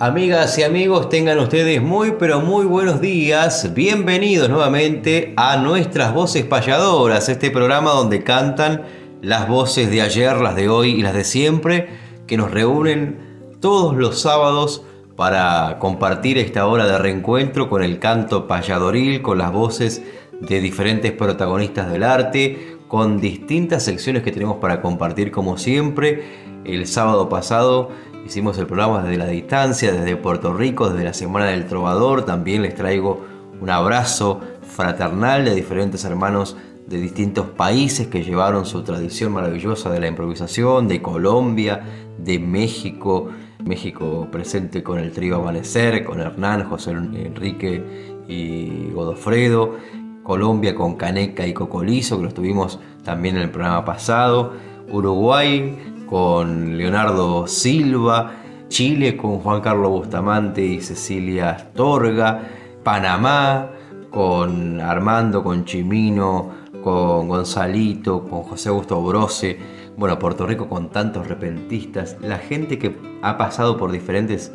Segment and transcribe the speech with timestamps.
[0.00, 3.74] Amigas y amigos, tengan ustedes muy pero muy buenos días.
[3.74, 8.84] Bienvenidos nuevamente a Nuestras Voces Payadoras, este programa donde cantan
[9.22, 11.88] las voces de ayer, las de hoy y las de siempre,
[12.28, 14.84] que nos reúnen todos los sábados
[15.16, 20.04] para compartir esta hora de reencuentro con el canto payadoril, con las voces
[20.40, 26.46] de diferentes protagonistas del arte, con distintas secciones que tenemos para compartir como siempre.
[26.64, 27.90] El sábado pasado
[28.28, 32.26] Hicimos el programa desde la distancia, desde Puerto Rico, desde la Semana del Trovador.
[32.26, 33.24] También les traigo
[33.58, 36.54] un abrazo fraternal de diferentes hermanos
[36.86, 41.80] de distintos países que llevaron su tradición maravillosa de la improvisación, de Colombia,
[42.18, 43.30] de México,
[43.64, 47.82] México presente con el trío Amanecer, con Hernán, José Enrique
[48.28, 49.76] y Godofredo,
[50.22, 54.52] Colombia con Caneca y Cocolizo, que lo tuvimos también en el programa pasado,
[54.90, 58.32] Uruguay con Leonardo Silva,
[58.68, 62.42] Chile con Juan Carlos Bustamante y Cecilia Astorga,
[62.82, 63.70] Panamá
[64.10, 66.50] con Armando, con Chimino,
[66.82, 69.58] con Gonzalito, con José Augusto Brose,
[69.96, 74.52] bueno, Puerto Rico con tantos repentistas, la gente que ha pasado por diferentes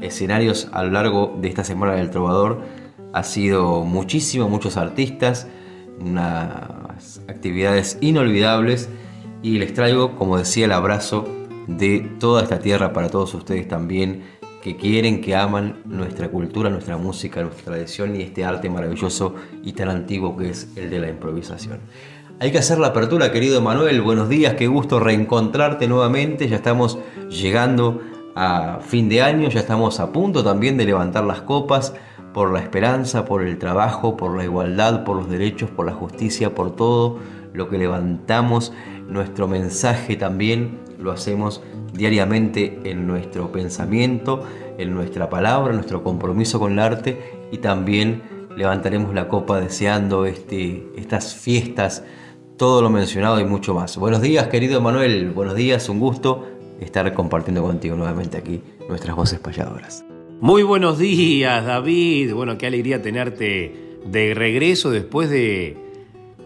[0.00, 2.60] escenarios a lo largo de esta Semana del Trovador
[3.12, 5.46] ha sido muchísimo, muchos artistas,
[6.00, 8.88] unas actividades inolvidables
[9.42, 11.26] y les traigo, como decía, el abrazo
[11.66, 14.24] de toda esta tierra para todos ustedes también
[14.62, 19.72] que quieren, que aman nuestra cultura, nuestra música, nuestra tradición y este arte maravilloso y
[19.72, 21.80] tan antiguo que es el de la improvisación.
[22.40, 24.00] Hay que hacer la apertura, querido Manuel.
[24.02, 26.48] Buenos días, qué gusto reencontrarte nuevamente.
[26.48, 28.00] Ya estamos llegando
[28.34, 31.94] a fin de año, ya estamos a punto también de levantar las copas
[32.32, 36.54] por la esperanza, por el trabajo, por la igualdad, por los derechos, por la justicia,
[36.54, 37.18] por todo
[37.52, 38.72] lo que levantamos
[39.10, 41.62] nuestro mensaje también lo hacemos
[41.92, 44.44] diariamente en nuestro pensamiento,
[44.78, 47.18] en nuestra palabra, en nuestro compromiso con el arte
[47.52, 48.22] y también
[48.56, 52.04] levantaremos la copa deseando este, estas fiestas,
[52.56, 53.96] todo lo mencionado y mucho más.
[53.96, 56.46] Buenos días querido Manuel, buenos días, un gusto
[56.80, 60.04] estar compartiendo contigo nuevamente aquí nuestras voces payadoras.
[60.40, 65.89] Muy buenos días David, bueno, qué alegría tenerte de regreso después de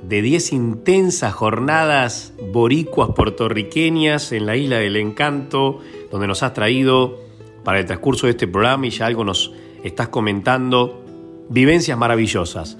[0.08, 7.20] de 10 intensas jornadas boricuas puertorriqueñas en la isla del encanto, donde nos has traído
[7.64, 11.02] para el transcurso de este programa y ya algo nos estás comentando,
[11.48, 12.76] vivencias maravillosas.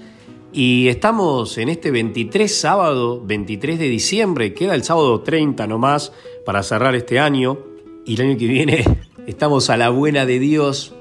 [0.53, 6.13] Y estamos en este 23 sábado, 23 de diciembre, queda el sábado 30 nomás
[6.45, 7.57] para cerrar este año
[8.05, 8.85] y el año que viene
[9.27, 10.94] estamos a la buena de Dios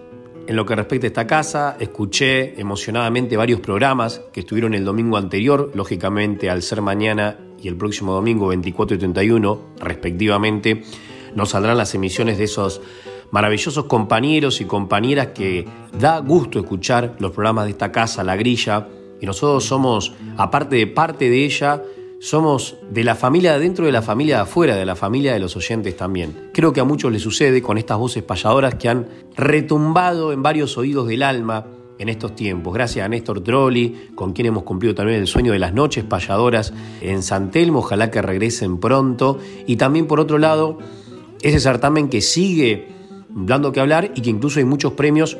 [0.46, 5.16] en lo que respecta a esta casa, escuché emocionadamente varios programas que estuvieron el domingo
[5.16, 10.82] anterior, lógicamente al ser mañana y el próximo domingo 24 y 31, respectivamente,
[11.34, 12.80] nos saldrán las emisiones de esos
[13.30, 15.66] maravillosos compañeros y compañeras que
[15.98, 18.86] da gusto escuchar los programas de esta casa, La Grilla,
[19.20, 21.82] y nosotros somos, aparte de parte de ella,
[22.20, 25.56] somos de la familia dentro de la familia de afuera, de la familia de los
[25.56, 26.50] oyentes también.
[26.52, 30.78] Creo que a muchos les sucede con estas voces payadoras que han retumbado en varios
[30.78, 31.66] oídos del alma
[31.98, 32.74] en estos tiempos.
[32.74, 36.72] Gracias a Néstor Trolli, con quien hemos cumplido también el sueño de las noches payadoras
[37.00, 39.38] en San Telmo, ojalá que regresen pronto.
[39.66, 40.78] Y también por otro lado,
[41.42, 42.88] ese certamen que sigue
[43.28, 45.36] dando que hablar y que incluso hay muchos premios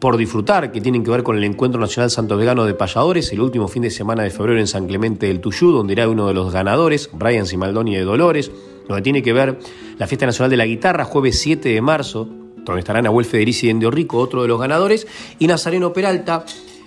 [0.00, 3.40] por disfrutar, que tienen que ver con el Encuentro Nacional Santo Vegano de Payadores, el
[3.40, 6.34] último fin de semana de febrero en San Clemente del Tuyú, donde irá uno de
[6.34, 8.50] los ganadores, Brian Simaldoni de Dolores,
[8.88, 9.58] donde tiene que ver
[9.98, 12.28] la Fiesta Nacional de la Guitarra, jueves 7 de marzo,
[12.64, 15.06] donde estarán Nahuel Federici de Rico, otro de los ganadores,
[15.38, 16.44] y Nazareno Peralta,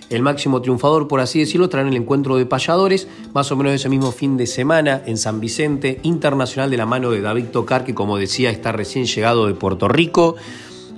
[0.10, 3.90] el máximo triunfador, por así decirlo, traen el encuentro de payadores, más o menos ese
[3.90, 7.94] mismo fin de semana en San Vicente, internacional de la mano de David Tocar, que
[7.94, 10.36] como decía está recién llegado de Puerto Rico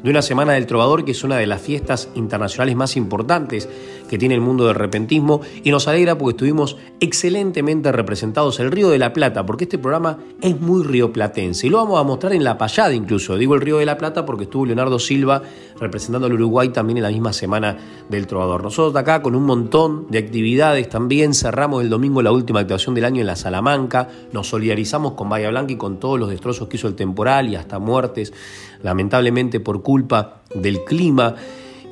[0.03, 3.67] de una Semana del Trovador, que es una de las fiestas internacionales más importantes
[4.09, 8.89] que tiene el mundo del repentismo, y nos alegra porque estuvimos excelentemente representados el Río
[8.89, 12.43] de la Plata, porque este programa es muy rioplatense, y lo vamos a mostrar en
[12.43, 15.43] La Payada incluso, digo el Río de la Plata porque estuvo Leonardo Silva
[15.79, 17.77] representando al Uruguay también en la misma Semana
[18.09, 18.63] del Trovador.
[18.63, 23.05] Nosotros acá con un montón de actividades también cerramos el domingo la última actuación del
[23.05, 26.77] año en la Salamanca, nos solidarizamos con Bahía Blanca y con todos los destrozos que
[26.77, 28.33] hizo el temporal y hasta muertes
[28.81, 31.35] lamentablemente por culpa del clima.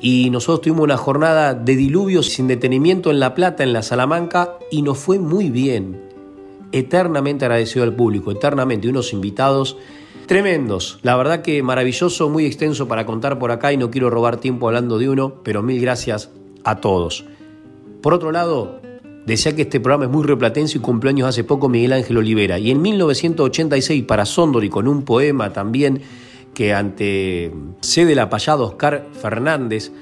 [0.00, 4.58] Y nosotros tuvimos una jornada de diluvios sin detenimiento en La Plata, en la Salamanca,
[4.70, 6.00] y nos fue muy bien.
[6.70, 9.76] Eternamente agradecido al público, eternamente, unos invitados
[10.26, 11.00] tremendos.
[11.02, 14.68] La verdad que maravilloso, muy extenso para contar por acá y no quiero robar tiempo
[14.68, 16.30] hablando de uno, pero mil gracias
[16.62, 17.24] a todos.
[18.02, 18.80] Por otro lado,
[19.26, 22.58] decía que este programa es muy replatense y cumpleaños hace poco Miguel Ángel Olivera.
[22.58, 26.02] Y en 1986 para Sondori con un poema también
[26.58, 29.92] que ante sede la payada Oscar Fernández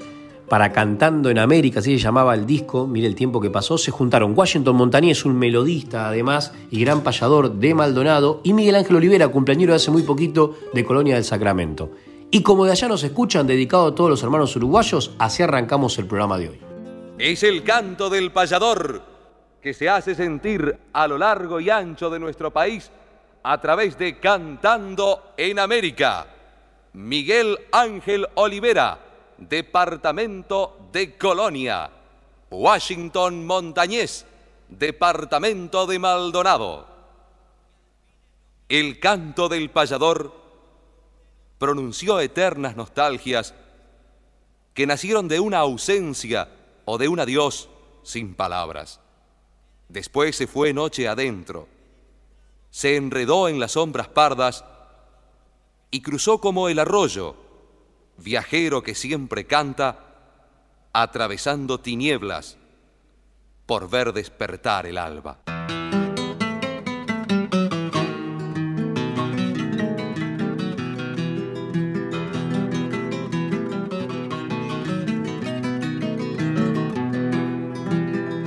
[0.49, 3.91] para Cantando en América, así se llamaba el disco, mire el tiempo que pasó, se
[3.91, 9.27] juntaron Washington Montañez, un melodista además y gran payador de Maldonado, y Miguel Ángel Olivera,
[9.27, 11.91] cumpleañero hace muy poquito de Colonia del Sacramento.
[12.31, 16.07] Y como de allá nos escuchan, dedicado a todos los hermanos uruguayos, así arrancamos el
[16.07, 16.59] programa de hoy.
[17.19, 19.03] Es el canto del payador
[19.61, 22.89] que se hace sentir a lo largo y ancho de nuestro país
[23.43, 26.33] a través de Cantando en América.
[26.97, 28.99] Miguel Ángel Olivera,
[29.37, 31.91] Departamento de Colonia.
[32.49, 34.25] Washington Montañés,
[34.67, 36.87] Departamento de Maldonado.
[38.67, 40.33] El canto del payador
[41.59, 43.53] pronunció eternas nostalgias
[44.73, 46.49] que nacieron de una ausencia
[46.85, 47.69] o de un adiós
[48.01, 48.99] sin palabras.
[49.87, 51.67] Después se fue noche adentro,
[52.71, 54.65] se enredó en las sombras pardas
[55.91, 57.35] y cruzó como el arroyo,
[58.17, 60.03] viajero que siempre canta,
[60.93, 62.57] atravesando tinieblas
[63.65, 65.39] por ver despertar el alba.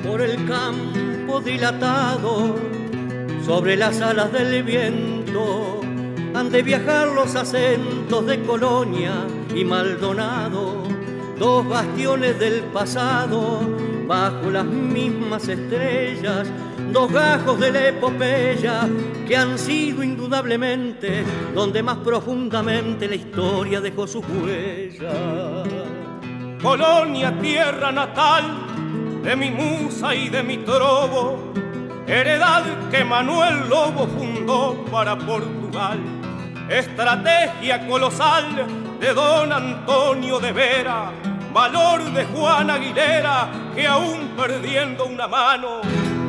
[0.03, 2.57] Por el campo dilatado,
[3.45, 5.81] sobre las alas del viento,
[6.41, 9.13] han de viajar los acentos de Colonia
[9.55, 10.85] y Maldonado,
[11.39, 13.61] dos bastiones del pasado,
[14.07, 16.49] bajo las mismas estrellas,
[16.93, 18.89] dos gajos de la epopeya
[19.29, 25.69] que han sido indudablemente donde más profundamente la historia dejó sus huellas.
[26.63, 28.45] Colonia, tierra natal
[29.23, 31.53] de mi musa y de mi trobo,
[32.07, 36.20] heredad que Manuel Lobo fundó para Portugal
[36.71, 38.65] estrategia colosal
[39.01, 41.11] de don Antonio de Vera,
[41.53, 45.81] valor de Juan Aguilera, que aún perdiendo una mano,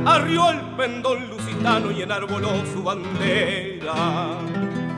[0.04, 3.94] arrió el pendón lusitano y enarboló su bandera.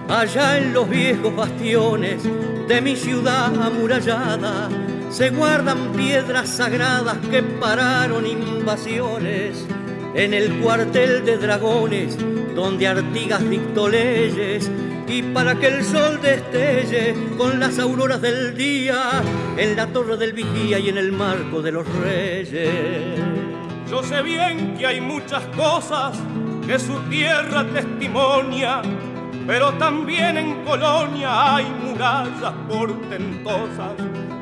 [0.07, 2.24] Allá en los viejos bastiones
[2.68, 4.69] de mi ciudad amurallada,
[5.10, 9.68] se guardan piedras sagradas que pararon invasiones.
[10.16, 12.18] En el cuartel de dragones,
[12.56, 14.69] donde Artigas dictó leyes,
[15.08, 19.22] y para que el sol destelle con las auroras del día
[19.58, 23.20] en la torre del vigía y en el marco de los reyes.
[23.89, 26.18] Yo sé bien que hay muchas cosas
[26.66, 28.82] que su tierra testimonia,
[29.46, 33.94] pero también en Colonia hay murallas portentosas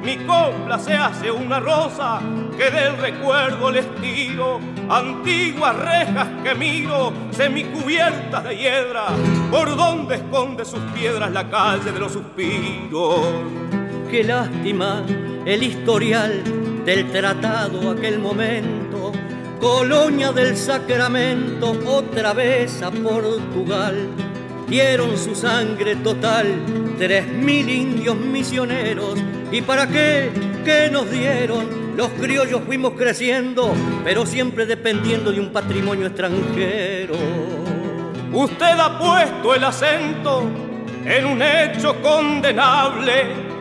[0.03, 2.19] mi copla se hace una rosa
[2.57, 9.05] que del recuerdo les tiro, antiguas rejas que miro, semicubiertas de hiedra,
[9.51, 13.19] por donde esconde sus piedras la calle de los suspiros.
[14.09, 15.03] Qué lástima
[15.45, 16.43] el historial
[16.83, 19.11] del tratado aquel momento,
[19.59, 24.09] colonia del Sacramento, otra vez a Portugal.
[24.67, 26.47] Dieron su sangre total
[26.97, 29.19] tres mil indios misioneros
[29.51, 30.31] ¿Y para qué?
[30.63, 31.95] ¿Qué nos dieron?
[31.97, 37.15] Los criollos fuimos creciendo, pero siempre dependiendo de un patrimonio extranjero.
[38.31, 40.43] Usted ha puesto el acento
[41.05, 43.51] en un hecho condenable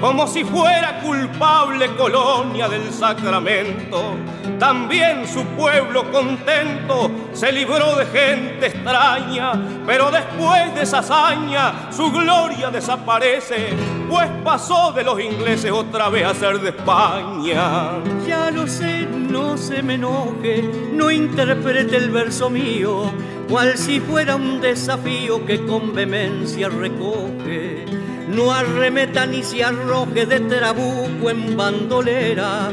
[0.00, 4.16] como si fuera culpable colonia del Sacramento.
[4.58, 9.52] También su pueblo contento se libró de gente extraña,
[9.84, 13.74] pero después de esa hazaña su gloria desaparece,
[14.08, 17.90] pues pasó de los ingleses otra vez a ser de España.
[18.26, 20.62] Ya lo sé, no se me enoje,
[20.92, 23.12] no interprete el verso mío,
[23.48, 27.84] cual si fuera un desafío que con vehemencia recoge.
[28.28, 32.70] No arremeta ni se arroje de trabuco en bandolera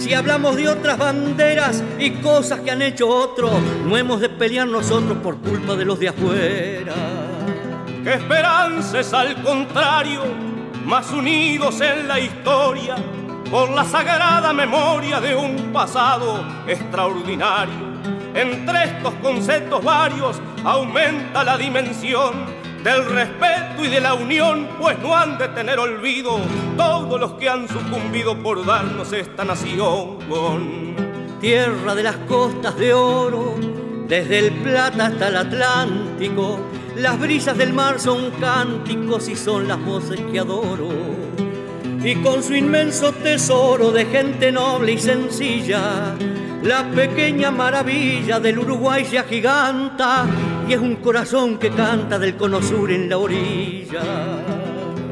[0.00, 3.52] si hablamos de otras banderas y cosas que han hecho otros,
[3.84, 6.94] no hemos de pelear nosotros por culpa de los de afuera.
[8.02, 10.22] Que esperances al contrario,
[10.86, 12.96] más unidos en la historia,
[13.50, 17.90] por la sagrada memoria de un pasado extraordinario.
[18.34, 25.14] Entre estos conceptos varios aumenta la dimensión del respeto y de la unión, pues no
[25.16, 26.40] han de tener olvido
[26.76, 30.18] todos los que han sucumbido por darnos esta nación.
[31.40, 33.54] Tierra de las costas de oro,
[34.08, 36.58] desde el Plata hasta el Atlántico,
[36.96, 41.19] las brisas del mar son cánticos y son las voces que adoro.
[42.02, 46.14] Y con su inmenso tesoro de gente noble y sencilla,
[46.62, 50.24] la pequeña maravilla del Uruguay se agiganta
[50.66, 54.00] y es un corazón que canta del cono sur en la orilla.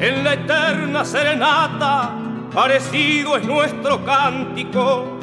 [0.00, 2.14] En la eterna serenata,
[2.54, 5.18] parecido es nuestro cántico.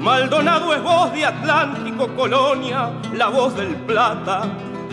[0.00, 4.42] Maldonado es voz de Atlántico, Colonia, la voz del Plata.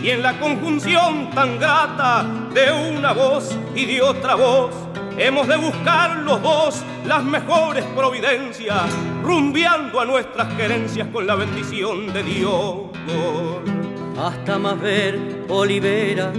[0.02, 4.72] Y en la conjunción tan grata de una voz y de otra voz,
[5.18, 8.82] Hemos de buscar los dos las mejores providencias,
[9.22, 12.74] rumbeando a nuestras querencias con la bendición de Dios.
[14.18, 16.32] Hasta más ver Olivera,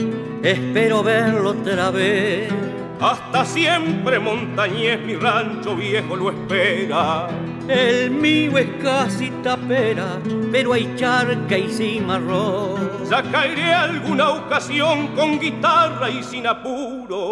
[0.43, 2.53] espero verlo otra vez.
[3.00, 7.27] Hasta siempre Montañés, mi rancho viejo, lo espera.
[7.67, 10.19] El mío es casi tapera,
[10.53, 13.03] pero hay charca y cimarrón.
[13.09, 17.31] Ya caeré alguna ocasión con guitarra y sin apuro.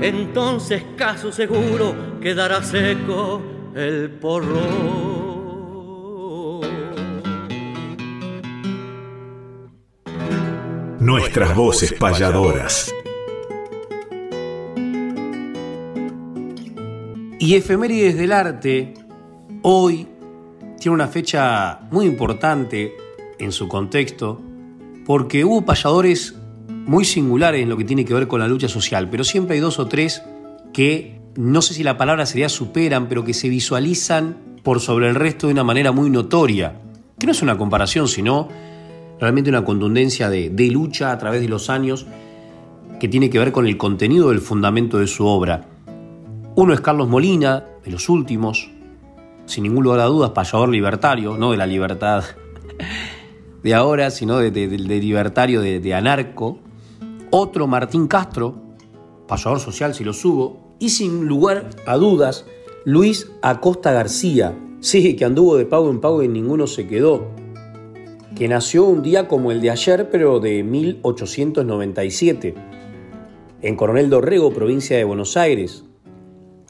[0.00, 3.40] Entonces, caso seguro, quedará seco
[3.76, 4.98] el porro.
[10.98, 12.92] Nuestras voces payadoras.
[17.38, 18.97] Y Efemérides del Arte
[19.62, 20.06] hoy
[20.78, 22.94] tiene una fecha muy importante
[23.38, 24.40] en su contexto
[25.04, 26.36] porque hubo payadores
[26.68, 29.60] muy singulares en lo que tiene que ver con la lucha social, pero siempre hay
[29.60, 30.22] dos o tres
[30.72, 35.14] que no sé si la palabra sería superan, pero que se visualizan por sobre el
[35.14, 36.80] resto de una manera muy notoria,
[37.18, 38.48] que no es una comparación, sino
[39.20, 42.06] realmente una contundencia de, de lucha a través de los años
[43.00, 45.68] que tiene que ver con el contenido del fundamento de su obra.
[46.54, 48.70] Uno es Carlos Molina, de los últimos,
[49.48, 52.24] sin ningún lugar a dudas, payador libertario, no de la libertad
[53.62, 56.58] de ahora, sino de, libertario, de, anarco.
[57.30, 58.54] Otro, Martín Castro,
[59.26, 60.76] pasador social si lo subo.
[60.78, 62.46] Y sin lugar a dudas,
[62.84, 67.28] Luis Acosta García, sí, que anduvo de pago en pago y ninguno se quedó.
[68.36, 72.54] Que nació un día como el de ayer, pero de 1897,
[73.62, 75.84] en Coronel Dorrego, provincia de Buenos Aires.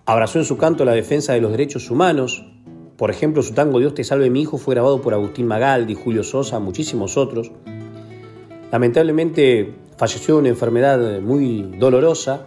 [0.06, 2.46] Abrazó en su canto la defensa de los derechos humanos,
[2.98, 6.24] por ejemplo, su tango Dios te salve mi hijo fue grabado por Agustín Magaldi, Julio
[6.24, 7.52] Sosa, muchísimos otros.
[8.72, 12.44] Lamentablemente falleció de una enfermedad muy dolorosa,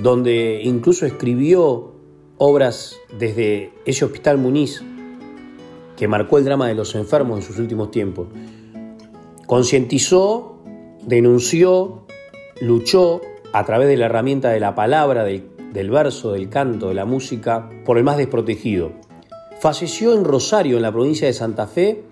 [0.00, 1.92] donde incluso escribió
[2.36, 4.82] obras desde ese hospital Muniz,
[5.96, 8.26] que marcó el drama de los enfermos en sus últimos tiempos.
[9.46, 10.58] Concientizó,
[11.06, 12.06] denunció,
[12.60, 13.20] luchó
[13.52, 17.04] a través de la herramienta de la palabra, del, del verso, del canto, de la
[17.04, 18.90] música, por el más desprotegido.
[19.62, 22.02] Falleció en Rosario, en la provincia de Santa Fe,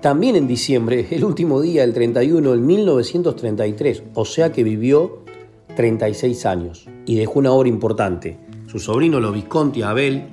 [0.00, 5.24] también en diciembre, el último día, el 31, en 1933, o sea que vivió
[5.74, 8.38] 36 años y dejó una obra importante.
[8.68, 10.28] Su sobrino, los Visconti Abel,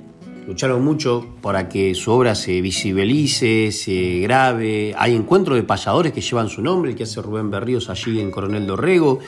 [0.46, 4.94] lucharon mucho para que su obra se visibilice, se grabe.
[4.96, 8.68] Hay encuentros de payadores que llevan su nombre, que hace Rubén Berríos allí en Coronel
[8.68, 9.18] Dorrego,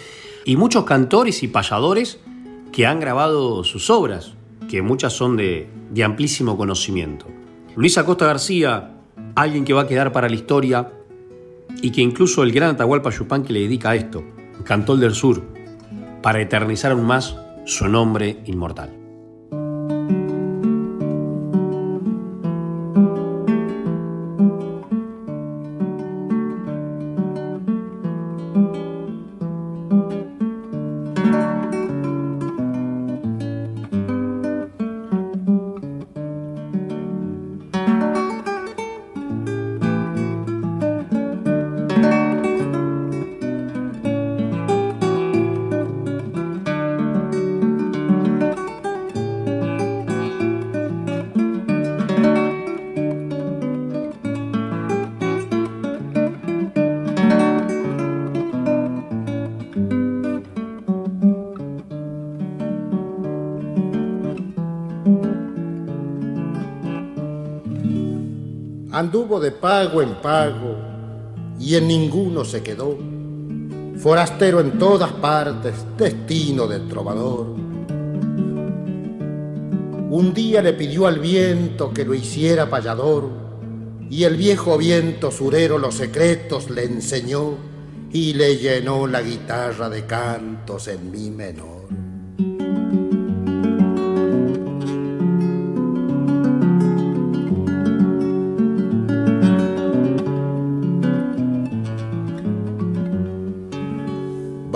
[0.44, 2.20] y muchos cantores y payadores
[2.70, 4.37] que han grabado sus obras
[4.68, 5.68] que muchas son de,
[6.04, 7.26] amplísimo conocimiento.
[7.74, 8.94] Luis Acosta García,
[9.34, 10.92] alguien que va a quedar para la historia
[11.82, 14.24] y que incluso el gran Atahualpa Yupanqui le dedica a esto,
[14.64, 15.42] Cantol del Sur,
[16.22, 18.97] para eternizar aún más su nombre inmortal.
[69.60, 70.76] Pago en pago
[71.58, 72.96] y en ninguno se quedó.
[73.98, 77.46] Forastero en todas partes, destino de trovador.
[80.10, 83.28] Un día le pidió al viento que lo hiciera payador
[84.08, 87.56] y el viejo viento surero los secretos le enseñó
[88.10, 91.77] y le llenó la guitarra de cantos en mi menor.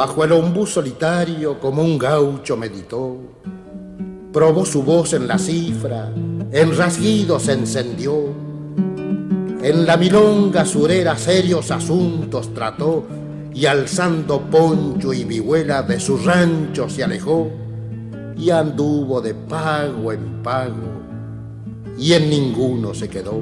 [0.04, 3.18] Bajo el ombú solitario como un gaucho meditó,
[4.32, 6.11] probó su voz en la cifra,
[6.50, 8.35] en rasguido se encendió,
[9.62, 13.06] en la milonga surera serios asuntos trató
[13.54, 17.52] y alzando poncho y vihuela de su rancho se alejó
[18.37, 21.00] y anduvo de pago en pago
[21.97, 23.38] y en ninguno se quedó.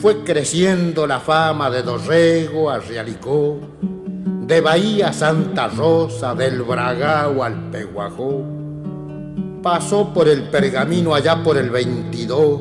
[0.00, 3.58] Fue creciendo la fama de Dorrego a Realicó,
[4.46, 8.42] de Bahía Santa Rosa, del Bragao al Peguajó.
[9.62, 12.60] Pasó por el pergamino allá por el 22,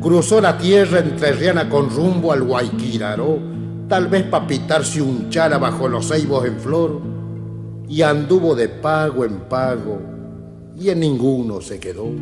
[0.00, 3.40] cruzó la tierra entrerriana con rumbo al Guayquiraró,
[3.88, 7.00] tal vez para pitarse un chala bajo los ceibos en flor,
[7.88, 10.00] y anduvo de pago en pago,
[10.78, 12.12] y en ninguno se quedó.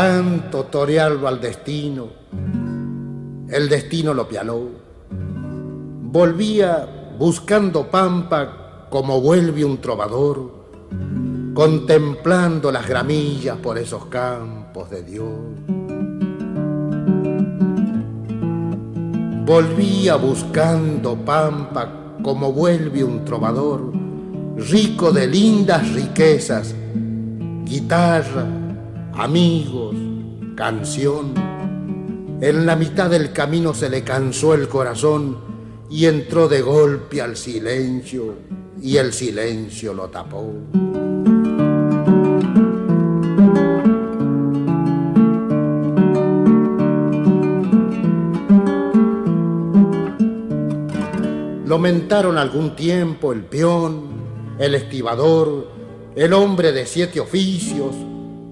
[0.00, 2.08] Tanto torearlo al destino,
[3.50, 4.66] el destino lo pialó.
[5.10, 10.52] Volvía buscando pampa como vuelve un trovador,
[11.52, 15.38] contemplando las gramillas por esos campos de Dios.
[19.44, 23.92] Volvía buscando pampa como vuelve un trovador,
[24.56, 26.74] rico de lindas riquezas,
[27.66, 28.59] guitarra,
[29.14, 29.94] amigos,
[30.56, 31.34] canción.
[32.40, 35.38] En la mitad del camino se le cansó el corazón
[35.90, 38.34] y entró de golpe al silencio
[38.80, 40.54] y el silencio lo tapó.
[51.66, 54.08] Lo mentaron algún tiempo el peón,
[54.58, 55.68] el estibador,
[56.16, 57.94] el hombre de siete oficios,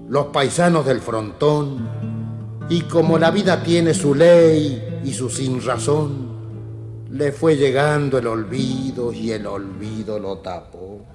[0.09, 1.87] los paisanos del frontón,
[2.67, 6.29] y como la vida tiene su ley y su sin razón,
[7.11, 11.05] le fue llegando el olvido y el olvido lo tapó.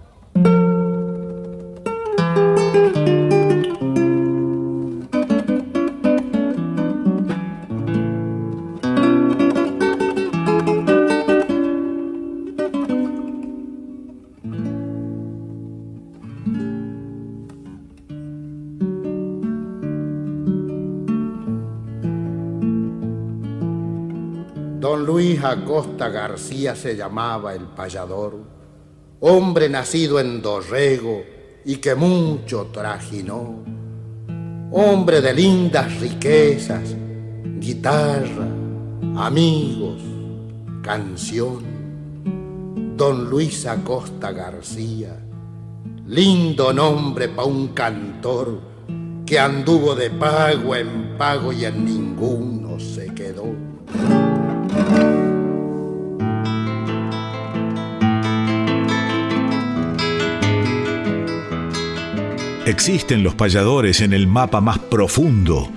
[25.45, 28.41] Acosta García se llamaba el payador,
[29.21, 31.23] hombre nacido en Dorrego
[31.67, 33.63] y que mucho trajinó,
[34.73, 36.97] hombre de lindas riquezas,
[37.59, 38.49] guitarra,
[39.17, 40.01] amigos,
[40.83, 41.75] canción.
[42.97, 45.15] Don Luis Acosta García,
[46.07, 48.61] lindo nombre pa' un cantor
[49.27, 52.64] que anduvo de pago en pago y en ninguno
[62.67, 65.69] Existen los payadores en el mapa más profundo.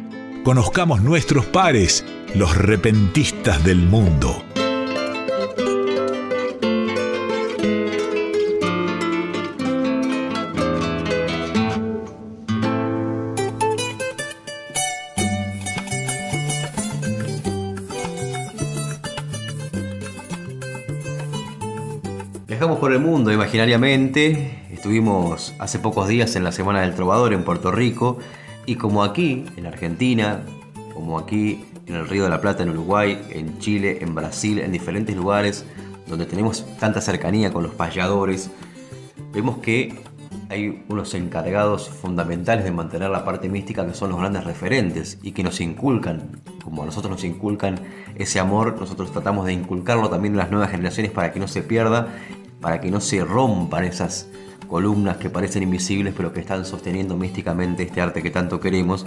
[0.45, 4.41] Conozcamos nuestros pares, los repentistas del mundo.
[22.47, 24.56] Viajamos por el mundo imaginariamente.
[24.77, 28.19] Estuvimos hace pocos días en la Semana del Trovador en Puerto Rico.
[28.67, 30.43] Y como aquí, en Argentina,
[30.93, 34.71] como aquí en el Río de la Plata, en Uruguay, en Chile, en Brasil, en
[34.71, 35.65] diferentes lugares
[36.05, 38.51] donde tenemos tanta cercanía con los payadores,
[39.33, 39.99] vemos que
[40.49, 45.31] hay unos encargados fundamentales de mantener la parte mística que son los grandes referentes y
[45.31, 47.79] que nos inculcan como a nosotros nos inculcan
[48.15, 51.63] ese amor, nosotros tratamos de inculcarlo también en las nuevas generaciones para que no se
[51.63, 52.09] pierda,
[52.61, 54.29] para que no se rompan esas
[54.67, 59.05] columnas que parecen invisibles pero que están sosteniendo místicamente este arte que tanto queremos.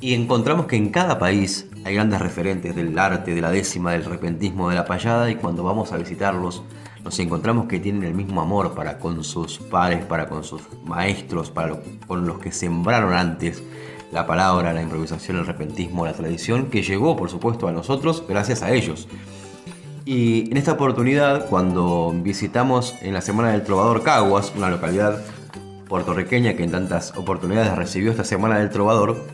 [0.00, 4.04] Y encontramos que en cada país hay grandes referentes del arte, de la décima, del
[4.04, 6.62] repentismo, de la payada y cuando vamos a visitarlos
[7.04, 11.50] nos encontramos que tienen el mismo amor para con sus pares, para con sus maestros,
[11.50, 13.62] para con los que sembraron antes
[14.12, 18.62] la palabra, la improvisación, el repentismo, la tradición, que llegó por supuesto a nosotros gracias
[18.62, 19.08] a ellos.
[20.04, 25.22] Y en esta oportunidad, cuando visitamos en la Semana del Trovador Caguas, una localidad
[25.88, 29.24] puertorriqueña que en tantas oportunidades recibió esta Semana del Trovador,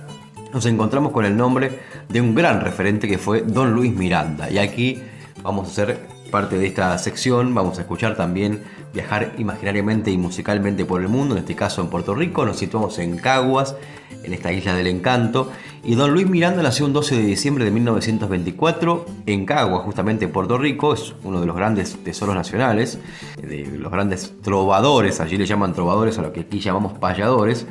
[0.53, 4.51] nos encontramos con el nombre de un gran referente que fue Don Luis Miranda.
[4.51, 5.01] Y aquí
[5.43, 8.63] vamos a hacer parte de esta sección, vamos a escuchar también
[8.93, 12.99] viajar imaginariamente y musicalmente por el mundo, en este caso en Puerto Rico, nos situamos
[12.99, 13.77] en Caguas,
[14.23, 15.51] en esta isla del encanto,
[15.83, 20.33] y don Luis Miranda nació un 12 de diciembre de 1924 en Caguas, justamente en
[20.33, 22.99] Puerto Rico, es uno de los grandes tesoros nacionales,
[23.41, 27.67] de los grandes trovadores, allí le llaman trovadores a lo que aquí llamamos payadores,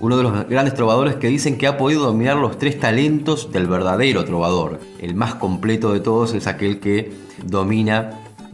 [0.00, 3.66] uno de los grandes trovadores que dicen que ha podido dominar los tres talentos del
[3.66, 4.80] verdadero trovador.
[4.98, 7.12] El más completo de todos es aquel que
[7.44, 8.10] domina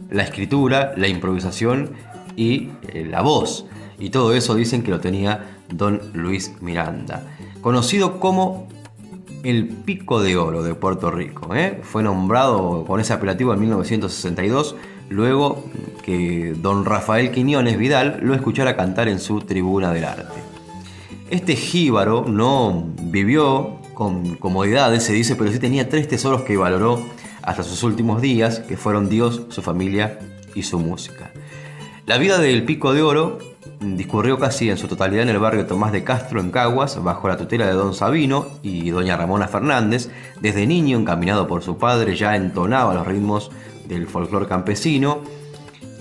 [0.09, 1.91] la escritura, la improvisación
[2.35, 3.65] y eh, la voz.
[3.99, 7.23] Y todo eso dicen que lo tenía don Luis Miranda,
[7.61, 8.67] conocido como
[9.43, 11.55] el Pico de Oro de Puerto Rico.
[11.55, 11.79] ¿eh?
[11.83, 14.75] Fue nombrado con ese apelativo en 1962,
[15.09, 15.63] luego
[16.03, 20.39] que don Rafael Quiñones Vidal lo escuchara cantar en su Tribuna del Arte.
[21.29, 27.01] Este jíbaro no vivió con comodidades, se dice, pero sí tenía tres tesoros que valoró
[27.47, 30.19] hasta sus últimos días, que fueron Dios, su familia
[30.53, 31.31] y su música.
[32.05, 33.39] La vida del Pico de Oro
[33.79, 37.37] discurrió casi en su totalidad en el barrio Tomás de Castro, en Caguas, bajo la
[37.37, 40.09] tutela de don Sabino y doña Ramona Fernández.
[40.41, 43.49] Desde niño, encaminado por su padre, ya entonaba los ritmos
[43.87, 45.21] del folclore campesino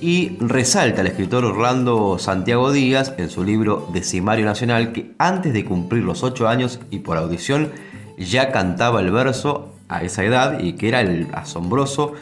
[0.01, 5.65] y resalta el escritor Orlando Santiago Díaz en su libro Decimario Nacional que antes de
[5.65, 7.71] cumplir los ocho años y por audición
[8.19, 12.15] ya cantaba el verso a esa edad y que era el asombroso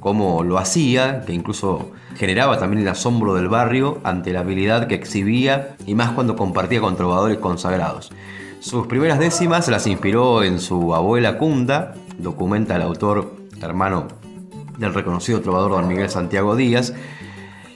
[0.00, 4.94] como lo hacía, que incluso generaba también el asombro del barrio ante la habilidad que
[4.94, 8.12] exhibía y más cuando compartía con trovadores consagrados.
[8.60, 14.08] Sus primeras décimas las inspiró en su abuela Cunda, documenta el autor hermano
[14.78, 16.94] del reconocido trovador don Miguel Santiago Díaz,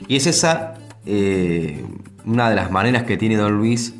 [0.06, 0.74] y es esa
[1.06, 1.84] eh,
[2.24, 3.94] una de las maneras que tiene don Luis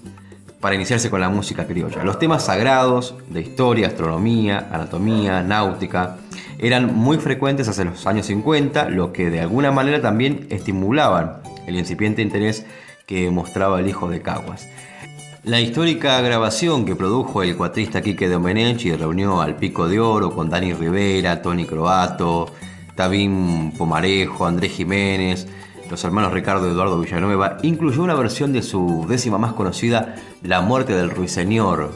[0.61, 2.05] para iniciarse con la música criolla.
[2.05, 6.19] Los temas sagrados de historia, astronomía, anatomía, náutica,
[6.59, 11.77] eran muy frecuentes hace los años 50, lo que de alguna manera también estimulaban el
[11.77, 12.67] incipiente interés
[13.07, 14.69] que mostraba el hijo de Caguas.
[15.43, 20.51] La histórica grabación que produjo el cuatrista Quique Domenech reunió al Pico de Oro con
[20.51, 22.53] Dani Rivera, Tony Croato,
[22.95, 25.49] Tabín Pomarejo, Andrés Jiménez,
[25.91, 30.61] los hermanos Ricardo y Eduardo Villanueva, incluyó una versión de su décima más conocida, La
[30.61, 31.91] muerte del ruiseñor.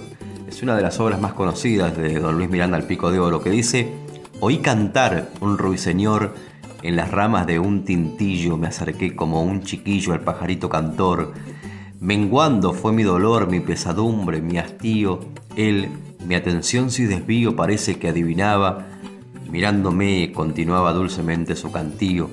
[0.48, 3.40] Es una de las obras más conocidas de don Luis Miranda al Pico de Oro,
[3.40, 3.94] que dice,
[4.40, 6.34] oí cantar un ruiseñor
[6.82, 11.32] en las ramas de un tintillo, me acerqué como un chiquillo al pajarito cantor.
[12.00, 15.20] Menguando fue mi dolor, mi pesadumbre, mi hastío.
[15.56, 15.88] Él,
[16.26, 18.86] mi atención si desvío, parece que adivinaba.
[19.50, 22.28] Mirándome, continuaba dulcemente su cantío.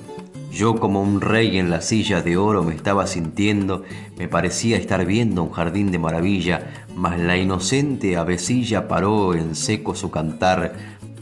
[0.52, 3.84] Yo como un rey en la silla de oro me estaba sintiendo,
[4.18, 9.94] me parecía estar viendo un jardín de maravilla, mas la inocente avecilla paró en seco
[9.94, 10.74] su cantar,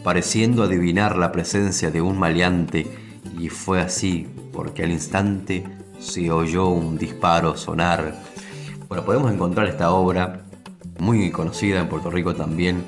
[0.02, 2.88] pareciendo adivinar la presencia de un maleante,
[3.38, 5.62] y fue así, porque al instante
[6.00, 8.16] se oyó un disparo sonar.
[8.88, 10.40] Bueno, podemos encontrar esta obra,
[10.98, 12.82] muy conocida en Puerto Rico también,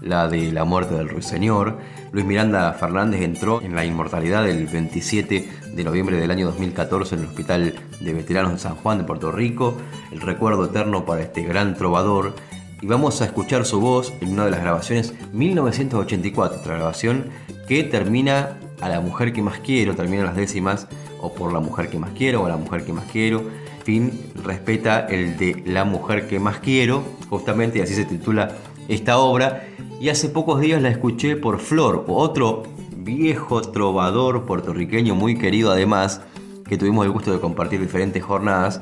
[0.00, 1.78] la de La muerte del ruiseñor.
[2.12, 7.20] Luis Miranda Fernández entró en la inmortalidad el 27 de noviembre del año 2014 en
[7.20, 9.76] el Hospital de Veteranos de San Juan de Puerto Rico.
[10.10, 12.34] El recuerdo eterno para este gran trovador.
[12.82, 17.26] Y vamos a escuchar su voz en una de las grabaciones 1984, esta grabación
[17.68, 20.88] que termina a la mujer que más quiero, termina las décimas,
[21.20, 23.42] o por la mujer que más quiero, o la mujer que más quiero.
[23.84, 28.56] Fin, respeta el de la mujer que más quiero, justamente, y así se titula
[28.88, 29.62] esta obra
[30.00, 32.62] y hace pocos días la escuché por Flor, otro
[32.96, 36.22] viejo trovador puertorriqueño muy querido además,
[36.66, 38.80] que tuvimos el gusto de compartir diferentes jornadas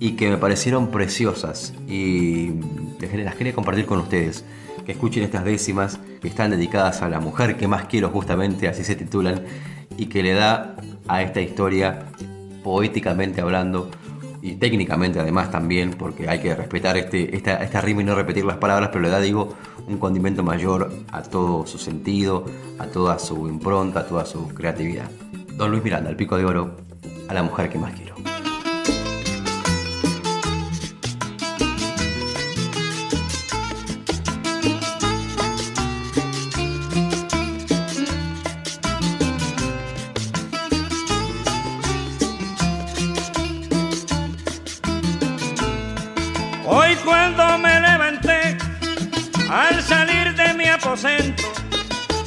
[0.00, 2.50] y que me parecieron preciosas y
[3.00, 4.44] las quería compartir con ustedes.
[4.84, 8.82] Que escuchen estas décimas que están dedicadas a la mujer que más quiero justamente, así
[8.82, 9.44] se titulan,
[9.96, 10.74] y que le da
[11.06, 12.06] a esta historia,
[12.64, 13.88] poéticamente hablando,
[14.40, 18.44] y técnicamente además también, porque hay que respetar este, esta, esta rima y no repetir
[18.44, 19.54] las palabras, pero le da, digo,
[19.86, 22.44] un condimento mayor a todo su sentido,
[22.78, 25.10] a toda su impronta, a toda su creatividad.
[25.56, 26.76] Don Luis Miranda, el pico de oro,
[27.28, 28.11] a la mujer que más quiero.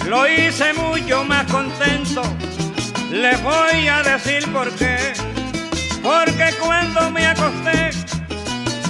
[0.07, 2.21] Lo hice mucho más contento.
[3.11, 5.13] Les voy a decir por qué.
[6.03, 7.89] Porque cuando me acosté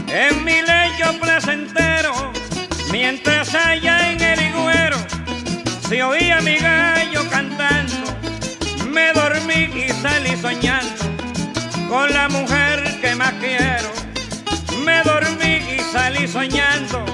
[0.08, 2.14] en mi lecho placentero,
[2.92, 4.98] mientras allá en el higüero
[5.88, 8.18] se oía mi gallo cantando,
[8.90, 11.06] me dormí y salí soñando
[11.90, 13.90] con la mujer que más quiero.
[14.84, 17.06] Me dormí y salí soñando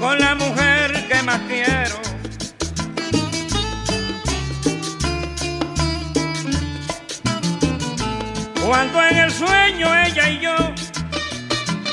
[0.00, 2.05] con la mujer que más quiero.
[8.66, 10.56] Cuando en el sueño ella y yo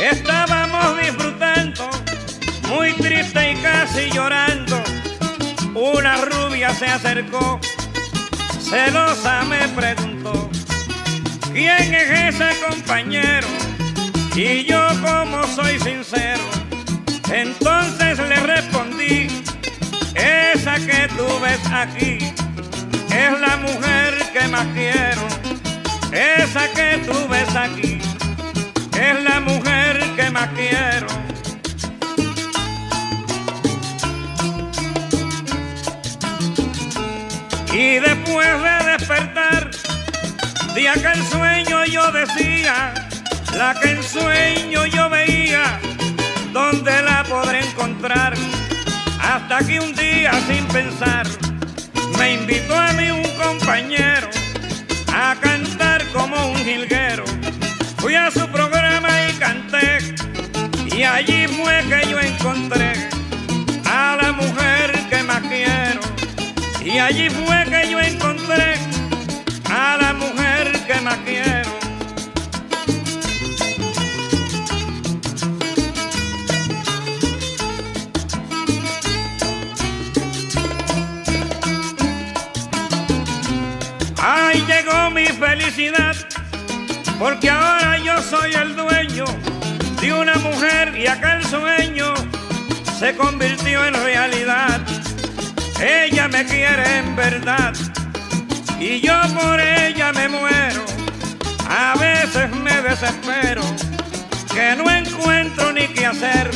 [0.01, 1.87] estábamos disfrutando,
[2.67, 4.83] muy triste y casi llorando,
[5.75, 7.59] una rubia se acercó,
[8.59, 10.49] celosa me preguntó,
[11.51, 13.47] ¿quién es ese compañero?
[14.35, 16.41] Y yo como soy sincero,
[17.31, 19.27] entonces le respondí,
[20.15, 22.33] esa que tú ves aquí
[23.11, 25.42] es la mujer que más quiero,
[26.13, 27.99] esa que tú ves aquí
[28.99, 31.07] es la mujer que más quiero.
[37.73, 39.71] Y después de despertar
[40.75, 42.93] de aquel sueño yo decía,
[43.55, 45.79] la que en sueño yo veía,
[46.51, 48.33] ¿dónde la podré encontrar?
[49.19, 51.25] Hasta que un día sin pensar,
[52.19, 54.42] me invitó a mí un compañero
[55.13, 57.23] a cantar como un jilguero.
[57.97, 60.15] Fui a su programa y canté,
[60.95, 62.93] y allí fue que yo encontré
[63.85, 66.01] a la mujer que más quiero.
[66.83, 68.75] Y allí fue que yo encontré
[69.69, 71.82] a la mujer que más quiero.
[87.17, 89.25] Porque ahora yo soy el dueño
[89.99, 92.13] de una mujer y aquel sueño
[92.99, 94.81] se convirtió en realidad.
[95.81, 97.73] Ella me quiere en verdad
[98.79, 100.85] y yo por ella me muero.
[101.67, 103.63] A veces me desespero,
[104.53, 106.51] que no encuentro ni qué hacer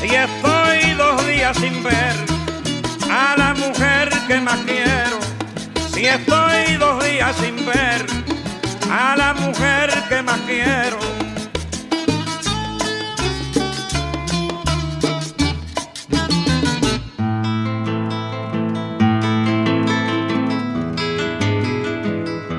[0.00, 2.14] si estoy dos días sin ver
[3.10, 5.19] a la mujer que más quiero.
[6.00, 8.06] Si estoy dos días sin ver
[8.90, 10.96] a la mujer que más quiero.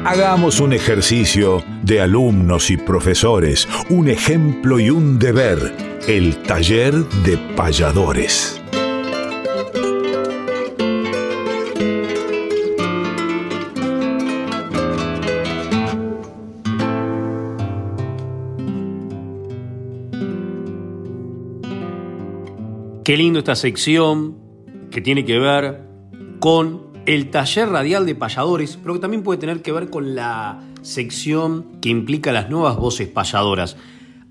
[0.06, 5.76] Hagamos un ejercicio de alumnos y profesores, un ejemplo y un deber,
[6.08, 8.61] el taller de payadores.
[23.12, 24.38] Qué lindo esta sección
[24.90, 25.82] que tiene que ver
[26.40, 30.62] con el taller radial de payadores, pero que también puede tener que ver con la
[30.82, 33.76] sección que implica las nuevas voces payadoras.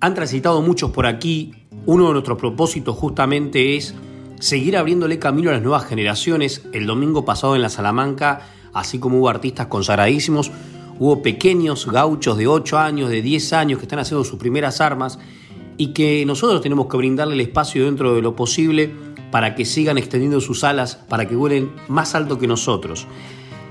[0.00, 1.52] Han transitado muchos por aquí.
[1.84, 3.94] Uno de nuestros propósitos justamente es
[4.38, 6.66] seguir abriéndole camino a las nuevas generaciones.
[6.72, 10.50] El domingo pasado en la Salamanca, así como hubo artistas consagradísimos,
[10.98, 15.18] hubo pequeños gauchos de 8 años, de 10 años que están haciendo sus primeras armas
[15.80, 18.94] y que nosotros tenemos que brindarle el espacio dentro de lo posible
[19.30, 23.06] para que sigan extendiendo sus alas, para que vuelen más alto que nosotros.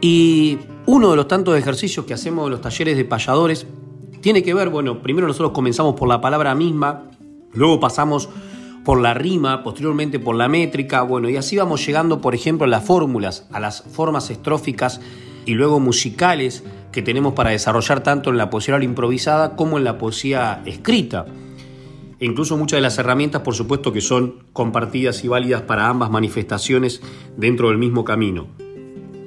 [0.01, 3.67] Y uno de los tantos ejercicios que hacemos en los talleres de payadores
[4.21, 7.11] tiene que ver, bueno, primero nosotros comenzamos por la palabra misma,
[7.53, 8.27] luego pasamos
[8.83, 12.69] por la rima, posteriormente por la métrica, bueno, y así vamos llegando, por ejemplo, a
[12.69, 14.99] las fórmulas, a las formas estróficas
[15.45, 19.99] y luego musicales que tenemos para desarrollar tanto en la poesía improvisada como en la
[19.99, 21.27] poesía escrita
[22.19, 27.01] incluso muchas de las herramientas, por supuesto, que son compartidas y válidas para ambas manifestaciones
[27.37, 28.47] dentro del mismo camino.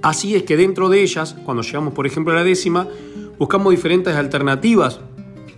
[0.03, 2.89] Así es que dentro de ellas, cuando llegamos, por ejemplo, a la décima,
[3.39, 5.01] buscamos diferentes alternativas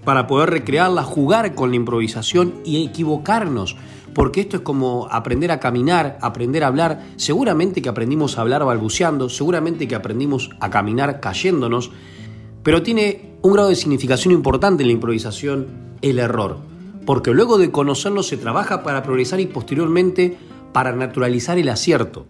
[0.04, 3.76] para poder recrearla, jugar con la improvisación y equivocarnos.
[4.14, 7.02] Porque esto es como aprender a caminar, aprender a hablar.
[7.16, 11.90] Seguramente que aprendimos a hablar balbuceando, seguramente que aprendimos a caminar cayéndonos,
[12.62, 16.73] pero tiene un grado de significación importante en la improvisación, el error.
[17.06, 20.36] Porque luego de conocerlo se trabaja para progresar y posteriormente
[20.72, 22.26] para naturalizar el acierto.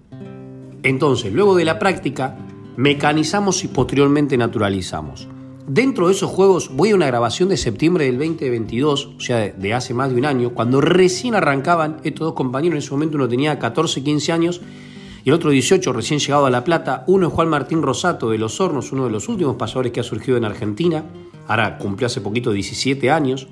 [0.82, 2.36] Entonces, luego de la práctica,
[2.76, 5.28] mecanizamos y posteriormente naturalizamos.
[5.66, 9.72] Dentro de esos juegos voy a una grabación de septiembre del 2022, o sea, de
[9.72, 13.28] hace más de un año, cuando recién arrancaban estos dos compañeros, en ese momento uno
[13.28, 14.60] tenía 14, 15 años
[15.24, 17.04] y el otro 18, recién llegado a La Plata.
[17.06, 20.04] Uno es Juan Martín Rosato de Los Hornos, uno de los últimos pasadores que ha
[20.04, 21.02] surgido en Argentina,
[21.48, 23.48] ahora cumplió hace poquito 17 años.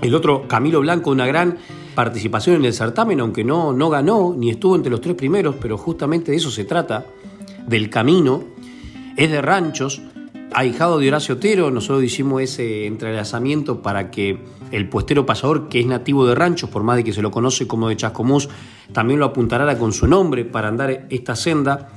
[0.00, 1.58] El otro, Camilo Blanco, una gran
[1.94, 5.76] participación en el certamen, aunque no, no ganó ni estuvo entre los tres primeros, pero
[5.76, 7.06] justamente de eso se trata,
[7.66, 8.44] del camino.
[9.16, 10.00] Es de ranchos,
[10.52, 14.38] ahijado de Horacio Otero, nosotros hicimos ese entrelazamiento para que
[14.70, 17.66] el puestero pasador, que es nativo de ranchos, por más de que se lo conoce
[17.66, 18.48] como de Chascomús,
[18.92, 21.90] también lo apuntará con su nombre para andar esta senda.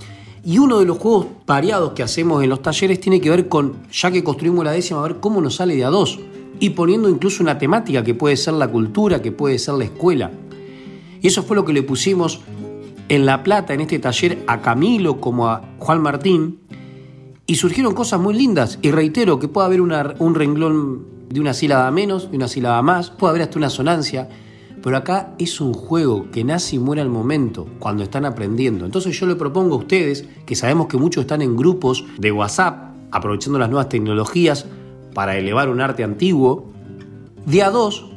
[0.43, 3.75] Y uno de los juegos variados que hacemos en los talleres tiene que ver con,
[3.91, 6.19] ya que construimos la décima, a ver cómo nos sale de a dos.
[6.59, 10.31] Y poniendo incluso una temática que puede ser la cultura, que puede ser la escuela.
[11.21, 12.41] Y eso fue lo que le pusimos
[13.09, 16.59] en La Plata, en este taller, a Camilo como a Juan Martín,
[17.45, 18.79] y surgieron cosas muy lindas.
[18.81, 23.09] Y reitero que puede haber un renglón de una sílaba menos, de una sílaba más,
[23.09, 24.29] puede haber hasta una sonancia.
[24.81, 28.85] Pero acá es un juego que nace y muere al momento, cuando están aprendiendo.
[28.85, 32.95] Entonces yo le propongo a ustedes, que sabemos que muchos están en grupos de WhatsApp,
[33.11, 34.65] aprovechando las nuevas tecnologías
[35.13, 36.71] para elevar un arte antiguo,
[37.45, 38.11] de a dos,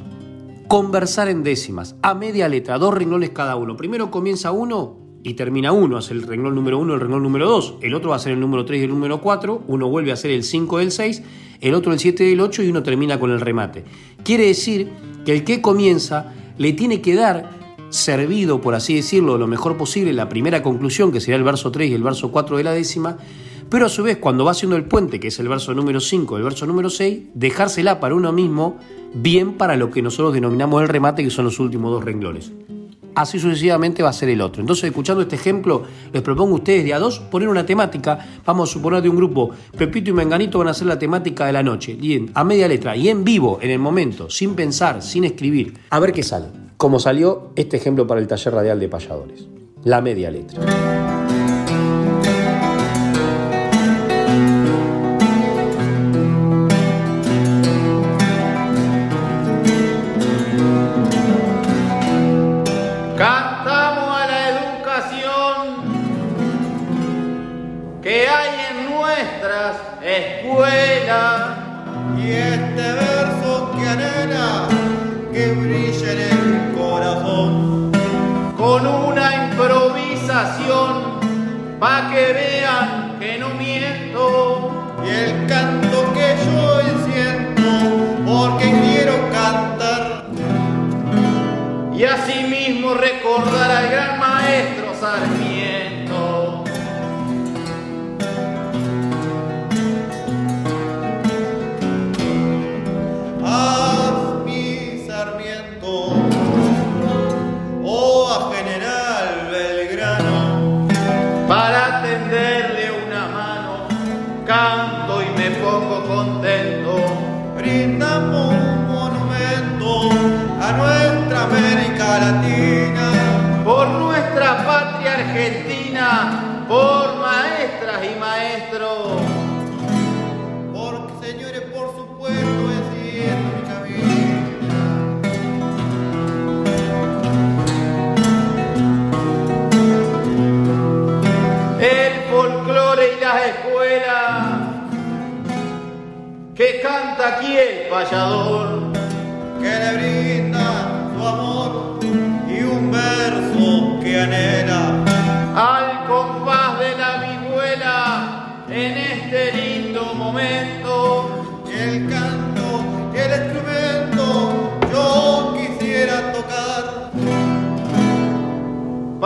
[0.67, 3.77] conversar en décimas, a media letra, dos renglones cada uno.
[3.77, 7.75] Primero comienza uno y termina uno, hace el renglón número uno, el renglón número dos,
[7.81, 10.15] el otro va a ser el número 3 y el número 4, uno vuelve a
[10.15, 11.23] ser el 5 del 6,
[11.61, 13.83] el otro el 7 del 8 y uno termina con el remate.
[14.23, 14.91] Quiere decir
[15.25, 17.49] que el que comienza le tiene que dar
[17.89, 21.89] servido, por así decirlo, lo mejor posible la primera conclusión, que sería el verso 3
[21.89, 23.17] y el verso 4 de la décima,
[23.69, 26.37] pero a su vez cuando va haciendo el puente, que es el verso número 5,
[26.37, 28.77] el verso número 6, dejársela para uno mismo
[29.13, 32.51] bien para lo que nosotros denominamos el remate, que son los últimos dos renglones
[33.15, 34.61] así sucesivamente va a ser el otro.
[34.61, 38.19] Entonces, escuchando este ejemplo, les propongo a ustedes de a dos poner una temática.
[38.45, 41.53] Vamos a suponer de un grupo, Pepito y Menganito van a hacer la temática de
[41.53, 45.23] la noche, bien, a media letra y en vivo, en el momento, sin pensar, sin
[45.23, 46.47] escribir, a ver qué sale.
[46.77, 49.47] Como salió este ejemplo para el taller radial de payadores.
[49.83, 51.34] La media letra.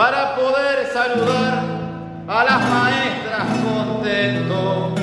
[0.00, 1.62] Para poder saludar
[2.26, 5.00] a las maestras contentos.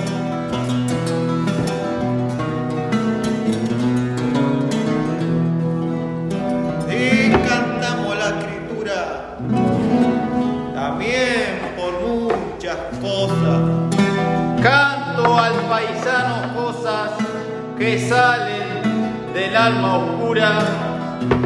[11.75, 13.59] por muchas cosas.
[14.63, 17.11] Canto al paisano cosas
[17.77, 20.49] que salen del alma oscura.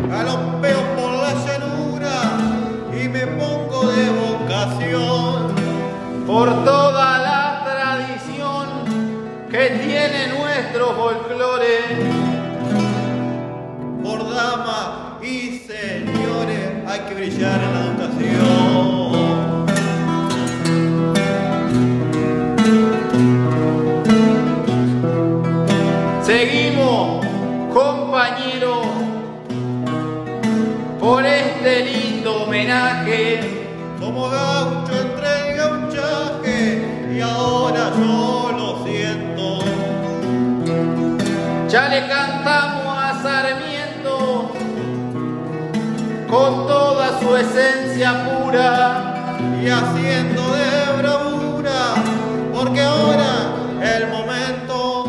[0.10, 0.81] Galopeo por la
[6.28, 8.68] Por toda la tradición
[9.50, 11.80] que tiene nuestro folclore.
[14.04, 18.71] Por dama y señores hay que brillar en la educación.
[48.54, 51.96] Y haciendo de bravura,
[52.54, 55.06] porque ahora el momento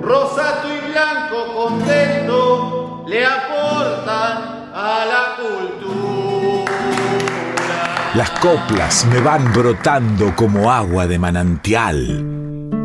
[0.00, 6.72] rosato y blanco contento le aportan a la cultura.
[8.14, 12.24] Las coplas me van brotando como agua de manantial.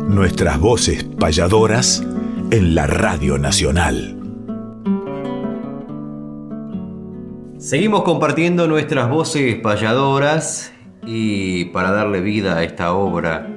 [0.06, 2.02] Nuestras voces payadoras
[2.50, 4.15] en la Radio Nacional.
[7.66, 10.72] Seguimos compartiendo nuestras voces payadoras
[11.04, 13.48] y para darle vida a esta obra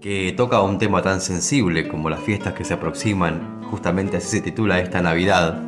[0.00, 4.40] que toca un tema tan sensible como las fiestas que se aproximan, justamente así se
[4.40, 5.60] titula esta Navidad,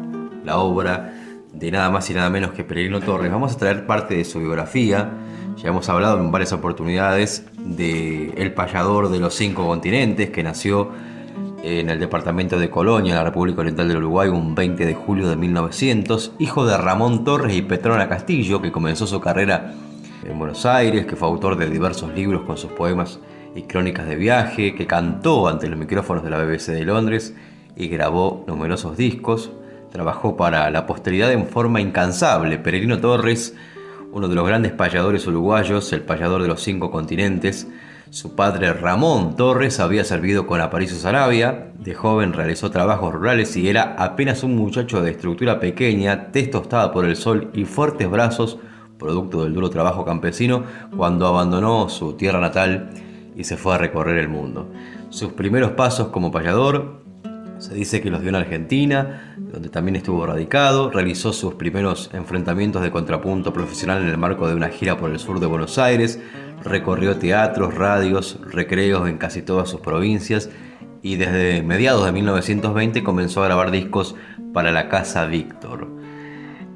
[0.43, 1.13] la obra
[1.53, 3.31] de nada más y nada menos que Peregrino Torres.
[3.31, 5.11] Vamos a traer parte de su biografía,
[5.59, 10.93] ya hemos hablado en varias oportunidades de El payador de los cinco continentes que nació
[11.63, 15.29] en el departamento de Colonia, en la República Oriental del Uruguay, un 20 de julio
[15.29, 19.75] de 1900, hijo de Ramón Torres y Petrona Castillo, que comenzó su carrera
[20.25, 23.19] en Buenos Aires, que fue autor de diversos libros con sus poemas
[23.55, 27.35] y crónicas de viaje, que cantó ante los micrófonos de la BBC de Londres
[27.77, 29.51] y grabó numerosos discos.
[29.93, 32.59] Trabajó para la posteridad en forma incansable.
[32.59, 33.57] Peregrino Torres,
[34.13, 37.67] uno de los grandes payadores uruguayos, el payador de los cinco continentes,
[38.11, 43.69] su padre Ramón Torres había servido con Aparicio Sarabia, de joven realizó trabajos rurales y
[43.69, 48.59] era apenas un muchacho de estructura pequeña, tez tostada por el sol y fuertes brazos,
[48.99, 50.65] producto del duro trabajo campesino,
[50.97, 52.91] cuando abandonó su tierra natal
[53.37, 54.69] y se fue a recorrer el mundo.
[55.11, 57.01] Sus primeros pasos como payador
[57.59, 62.83] se dice que los dio en Argentina, donde también estuvo radicado, realizó sus primeros enfrentamientos
[62.83, 66.21] de contrapunto profesional en el marco de una gira por el sur de Buenos Aires,
[66.65, 70.51] recorrió teatros, radios, recreos en casi todas sus provincias
[71.03, 74.15] y desde mediados de 1920 comenzó a grabar discos
[74.53, 75.89] para la Casa Víctor.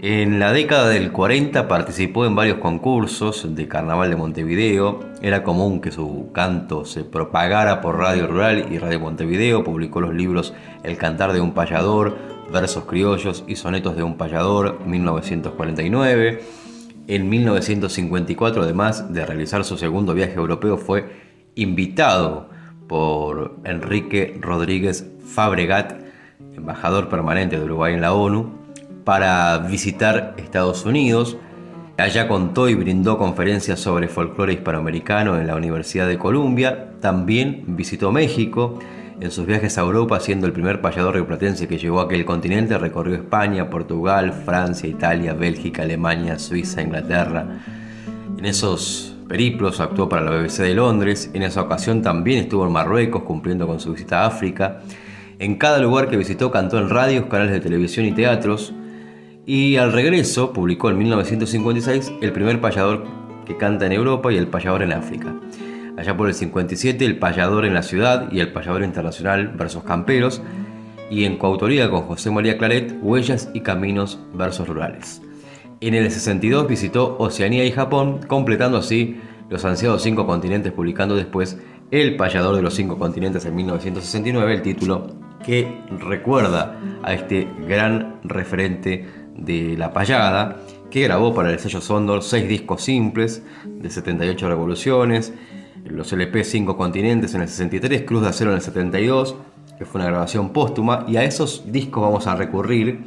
[0.01, 5.01] En la década del 40 participó en varios concursos de Carnaval de Montevideo.
[5.22, 9.64] Era común que su canto se propagara por Radio Rural y Radio Montevideo.
[9.64, 12.18] Publicó los libros El cantar de un payador,
[12.53, 16.64] Versos criollos y Sonetos de un payador, 1949.
[17.07, 21.11] En 1954, además de realizar su segundo viaje europeo, fue
[21.55, 22.49] invitado
[22.89, 26.01] por Enrique Rodríguez Fabregat,
[26.57, 28.51] embajador permanente de Uruguay en la ONU,
[29.05, 31.37] para visitar Estados Unidos.
[31.99, 36.93] Allá contó y brindó conferencias sobre folclore hispanoamericano en la Universidad de Columbia.
[37.01, 38.79] También visitó México.
[39.21, 42.77] En sus viajes a Europa, siendo el primer payador rioplatense que llegó a aquel continente,
[42.77, 47.47] recorrió España, Portugal, Francia, Italia, Bélgica, Alemania, Suiza, Inglaterra.
[48.37, 51.31] En esos periplos actuó para la BBC de Londres.
[51.33, 54.81] En esa ocasión también estuvo en Marruecos cumpliendo con su visita a África.
[55.39, 58.75] En cada lugar que visitó cantó en radios, canales de televisión y teatros
[59.47, 63.05] y al regreso publicó en 1956 El primer payador
[63.47, 65.35] que canta en Europa y El payador en África.
[65.97, 70.43] Allá por el 57 El payador en la ciudad y El payador internacional versos camperos
[71.11, 75.23] y en coautoría con José María Claret Huellas y caminos versos rurales.
[75.81, 79.21] En el 62 visitó Oceanía y Japón, completando así
[79.51, 81.59] los ansiados cinco continentes, publicando después
[81.91, 85.07] El payador de los cinco continentes en 1969, el título
[85.45, 90.57] que recuerda a este gran referente de La Payada,
[90.91, 95.35] que grabó para el sello Sondor seis discos simples de 78 revoluciones,
[95.85, 99.37] los LP 5 continentes en el 63, Cruz de Acero en el 72,
[99.78, 103.05] que fue una grabación póstuma, y a esos discos vamos a recurrir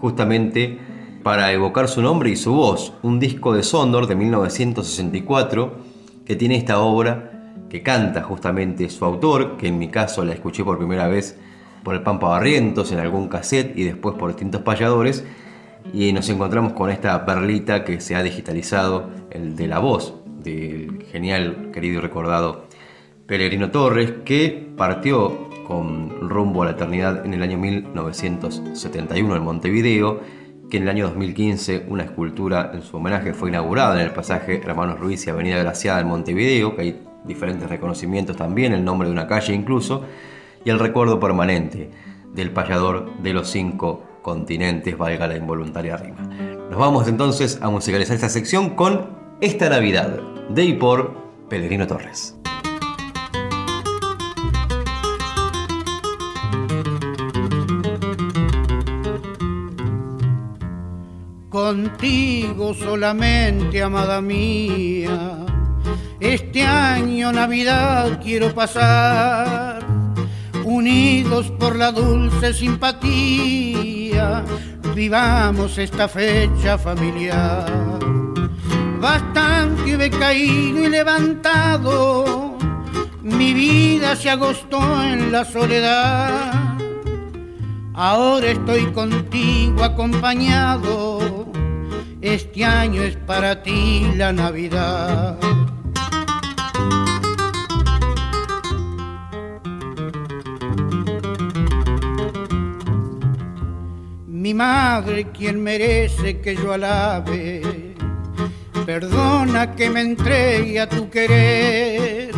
[0.00, 0.78] justamente
[1.22, 5.74] para evocar su nombre y su voz, un disco de Sondor de 1964
[6.24, 10.64] que tiene esta obra que canta justamente su autor, que en mi caso la escuché
[10.64, 11.38] por primera vez
[11.82, 15.24] por el Pampa Barrientos en algún cassette y después por distintos payadores,
[15.92, 20.14] y nos encontramos con esta perlita que se ha digitalizado, el de la voz
[20.44, 22.66] del genial, querido y recordado
[23.26, 30.20] Peregrino Torres, que partió con Rumbo a la Eternidad en el año 1971 en Montevideo,
[30.70, 34.60] que en el año 2015 una escultura en su homenaje fue inaugurada en el pasaje
[34.62, 39.12] Hermanos Ruiz y Avenida Graciada en Montevideo, que hay diferentes reconocimientos también, el nombre de
[39.12, 40.04] una calle incluso,
[40.64, 41.90] y el recuerdo permanente
[42.34, 46.28] del payador de los cinco continentes, valga la involuntaria rima.
[46.70, 51.12] Nos vamos entonces a musicalizar esta sección con Esta Navidad, de y por
[51.48, 52.36] Pellegrino Torres.
[61.50, 65.44] Contigo solamente, amada mía,
[66.20, 69.84] este año Navidad quiero pasar
[70.64, 74.44] unidos por la dulce simpatía,
[74.94, 78.03] vivamos esta fecha familiar.
[79.04, 82.56] Bastante he caído y levantado,
[83.20, 86.78] mi vida se agostó en la soledad.
[87.92, 91.52] Ahora estoy contigo acompañado,
[92.22, 95.36] este año es para ti la Navidad.
[104.44, 107.73] mi madre quien merece que yo alabe.
[108.86, 112.30] Perdona que me entregue a tu querer,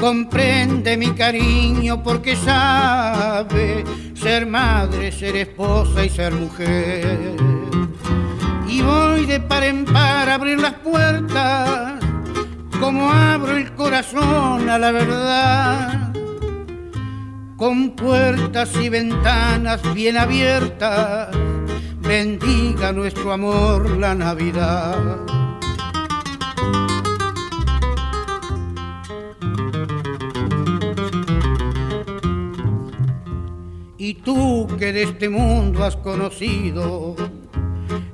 [0.00, 7.36] comprende mi cariño porque sabe ser madre, ser esposa y ser mujer.
[8.68, 11.94] Y voy de par en par a abrir las puertas,
[12.80, 16.04] como abro el corazón a la verdad
[17.56, 21.28] con puertas y ventanas bien abiertas,
[22.00, 25.43] bendiga nuestro amor la Navidad.
[34.24, 37.14] Tú que de este mundo has conocido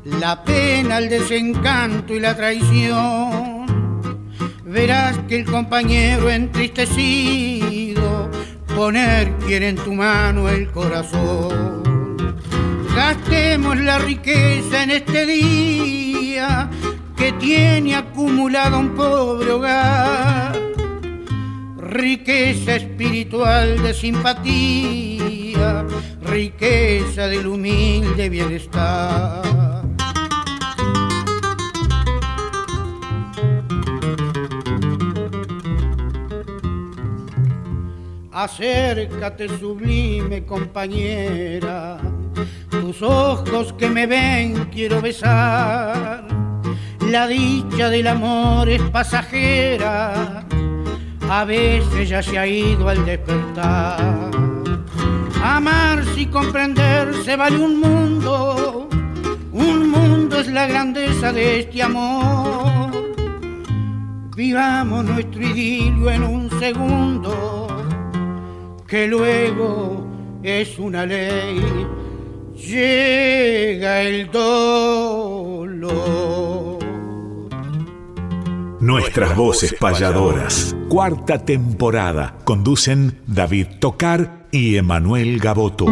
[0.05, 3.67] la pena, el desencanto y la traición,
[4.65, 8.29] verás que el compañero entristecido
[8.75, 11.81] poner quiere en tu mano el corazón.
[12.95, 16.69] Gastemos la riqueza en este día
[17.17, 20.59] que tiene acumulado un pobre hogar.
[21.77, 25.10] Riqueza espiritual de simpatía,
[26.23, 29.51] riqueza del humilde bienestar.
[38.33, 41.99] Acércate sublime compañera,
[42.71, 46.27] tus ojos que me ven quiero besar.
[47.11, 50.47] La dicha del amor es pasajera,
[51.29, 54.50] a veces ya se ha ido al despertar.
[55.53, 58.89] Amarse y comprenderse vale un mundo,
[59.51, 62.93] un mundo es la grandeza de este amor.
[64.37, 67.67] Vivamos nuestro idilio en un segundo
[68.87, 70.07] que luego
[70.45, 71.61] es una ley,
[72.55, 75.91] llega el dolor.
[78.79, 80.77] Nuestras voces payadoras.
[80.89, 82.37] Cuarta temporada.
[82.45, 85.87] Conducen David Tocar y Emanuel Gaboto.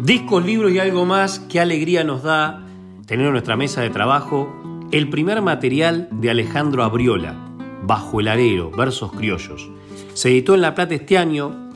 [0.00, 2.66] Discos, libros y algo más, qué alegría nos da
[3.06, 4.52] tener en nuestra mesa de trabajo
[4.90, 7.36] el primer material de Alejandro Abriola,
[7.82, 9.70] Bajo el Arero, versos criollos.
[10.14, 11.70] Se editó en La Plata este año,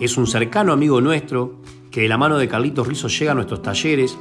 [0.00, 1.56] es un cercano amigo nuestro
[1.90, 4.16] que de la mano de Carlitos Rizzo llega a nuestros talleres,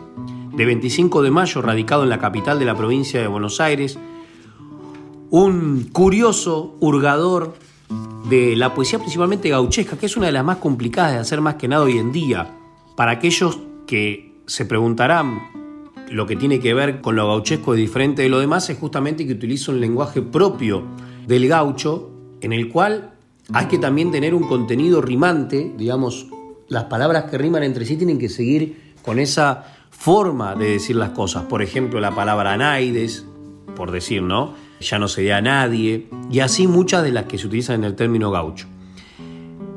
[0.56, 3.98] de 25 de mayo, radicado en la capital de la provincia de Buenos Aires,
[5.34, 7.56] un curioso hurgador
[8.30, 11.56] de la poesía principalmente gauchesca, que es una de las más complicadas de hacer más
[11.56, 12.56] que nada hoy en día.
[12.96, 13.58] Para aquellos
[13.88, 15.42] que se preguntarán
[16.12, 19.34] lo que tiene que ver con lo gauchesco diferente de lo demás, es justamente que
[19.34, 20.84] utiliza un lenguaje propio
[21.26, 22.12] del gaucho,
[22.42, 23.16] en el cual
[23.54, 26.28] hay que también tener un contenido rimante, digamos,
[26.68, 31.10] las palabras que riman entre sí tienen que seguir con esa forma de decir las
[31.10, 31.46] cosas.
[31.46, 33.26] Por ejemplo, la palabra naides,
[33.76, 34.63] por decir, ¿no?
[34.84, 37.96] Ya no se a nadie, y así muchas de las que se utilizan en el
[37.96, 38.68] término gaucho.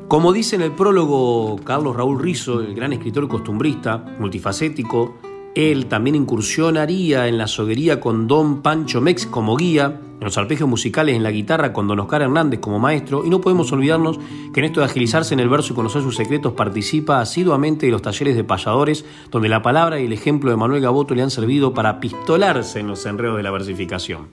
[0.07, 5.15] Como dice en el prólogo Carlos Raúl Rizo, el gran escritor costumbrista, multifacético,
[5.55, 10.69] él también incursionaría en la soguería con Don Pancho Mex como guía, en los arpegios
[10.69, 14.19] musicales en la guitarra con Don Oscar Hernández como maestro, y no podemos olvidarnos
[14.53, 17.91] que en esto de agilizarse en el verso y conocer sus secretos participa asiduamente de
[17.91, 21.31] los talleres de payadores, donde la palabra y el ejemplo de Manuel Gaboto le han
[21.31, 24.27] servido para pistolarse en los enredos de la versificación.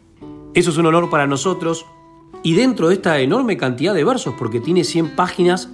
[0.54, 1.84] Eso es un honor para nosotros.
[2.42, 5.68] Y dentro de esta enorme cantidad de versos, porque tiene 100 páginas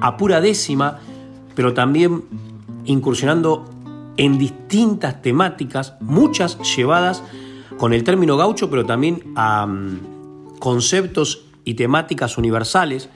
[0.00, 1.00] a pura décima,
[1.56, 2.22] pero también
[2.84, 3.68] incursionando
[4.16, 7.22] en distintas temáticas, muchas llevadas
[7.78, 13.08] con el término gaucho, pero también a mm, conceptos y temáticas universales,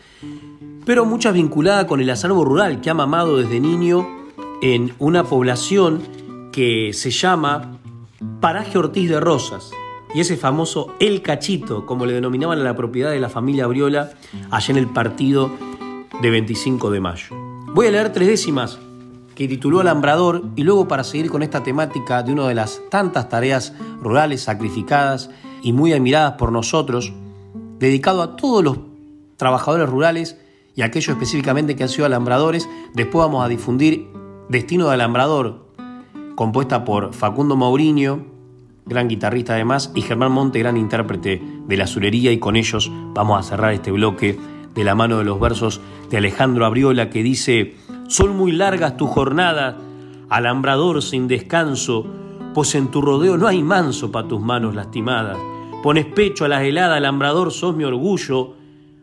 [0.85, 4.07] pero muchas vinculadas con el acervo rural que ha mamado desde niño
[4.63, 6.03] en una población
[6.53, 7.79] que se llama
[8.41, 9.71] Paraje Ortiz de Rosas,
[10.15, 14.13] y ese famoso El Cachito, como le denominaban a la propiedad de la familia Briola
[14.51, 15.51] allá en el partido
[16.23, 17.37] de 25 de mayo.
[17.75, 18.79] Voy a leer tres décimas
[19.35, 23.29] que tituló Alambrador y luego para seguir con esta temática de una de las tantas
[23.29, 27.13] tareas rurales sacrificadas y muy admiradas por nosotros,
[27.79, 28.79] dedicado a todos los
[29.37, 30.39] trabajadores rurales
[30.77, 34.09] y aquellos específicamente que han sido alambradores, después vamos a difundir
[34.49, 35.67] Destino de Alambrador,
[36.37, 38.34] compuesta por Facundo Mauriño,
[38.87, 43.39] gran guitarrista además, y Germán Monte, gran intérprete de la azulería, y con ellos vamos
[43.39, 44.39] a cerrar este bloque
[44.75, 45.81] de la mano de los versos
[46.11, 47.77] de Alejandro Abriola que dice,
[48.09, 49.77] son muy largas tus jornadas,
[50.29, 52.07] alambrador sin descanso,
[52.55, 55.39] pues en tu rodeo no hay manso para tus manos lastimadas.
[55.83, 58.55] Pones pecho a las heladas, alambrador, sos mi orgullo,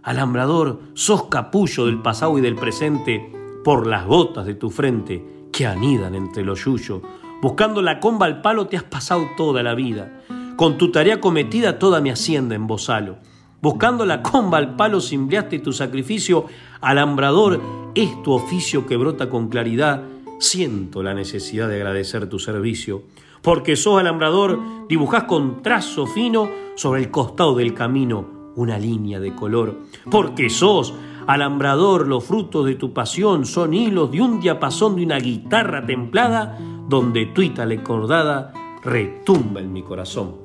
[0.04, 3.32] alambrador, sos capullo del pasado y del presente,
[3.64, 7.02] por las gotas de tu frente que anidan entre los yuyos.
[7.42, 10.22] Buscando la comba al palo te has pasado toda la vida.
[10.56, 13.18] Con tu tarea cometida toda mi hacienda en bozalo.
[13.64, 16.46] Buscando la comba al palo simbriaste tu sacrificio.
[16.82, 17.60] Alambrador
[17.96, 20.04] es tu oficio que brota con claridad.
[20.40, 23.06] Siento la necesidad de agradecer tu servicio.
[23.42, 29.34] Porque sos alambrador, dibujás con trazo fino sobre el costado del camino una línea de
[29.34, 29.80] color.
[30.12, 30.94] Porque sos
[31.26, 36.60] alambrador, los frutos de tu pasión son hilos de un diapasón de una guitarra templada
[36.88, 38.54] donde tuita la cordada
[38.84, 40.36] retumba en mi corazón.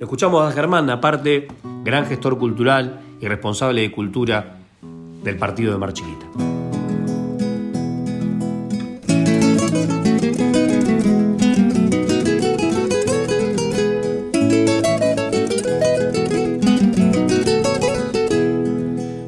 [0.00, 1.48] Escuchamos a Germán, aparte,
[1.84, 4.56] gran gestor cultural y responsable de cultura
[5.22, 6.26] del partido de Mar Chiquita.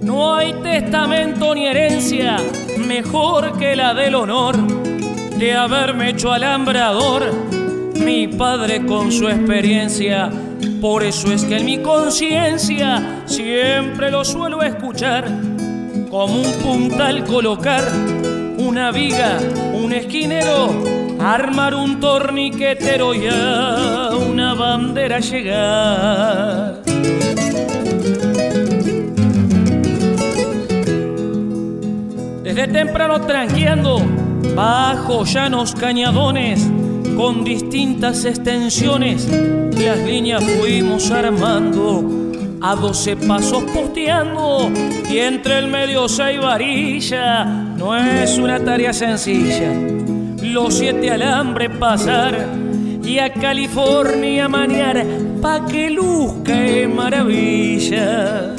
[0.02, 2.38] No hay testamento ni herencia
[2.78, 4.56] mejor que la del honor
[5.42, 7.32] de haberme hecho alambrador,
[7.96, 10.30] mi padre con su experiencia.
[10.80, 15.24] Por eso es que en mi conciencia siempre lo suelo escuchar,
[16.08, 17.82] como un puntal colocar
[18.56, 19.40] una viga,
[19.74, 20.70] un esquinero,
[21.18, 26.82] armar un torniquetero y a una bandera llegar.
[32.44, 34.21] Desde temprano tranqueando
[34.54, 36.68] bajo llanos cañadones
[37.16, 42.22] con distintas extensiones, las líneas fuimos armando
[42.60, 44.70] a doce pasos posteando
[45.10, 47.44] y entre el medio seis varilla.
[47.44, 49.72] No es una tarea sencilla,
[50.42, 52.46] los siete alambres pasar
[53.04, 55.04] y a California manear
[55.40, 56.54] pa' que luzca
[56.94, 58.54] maravilla.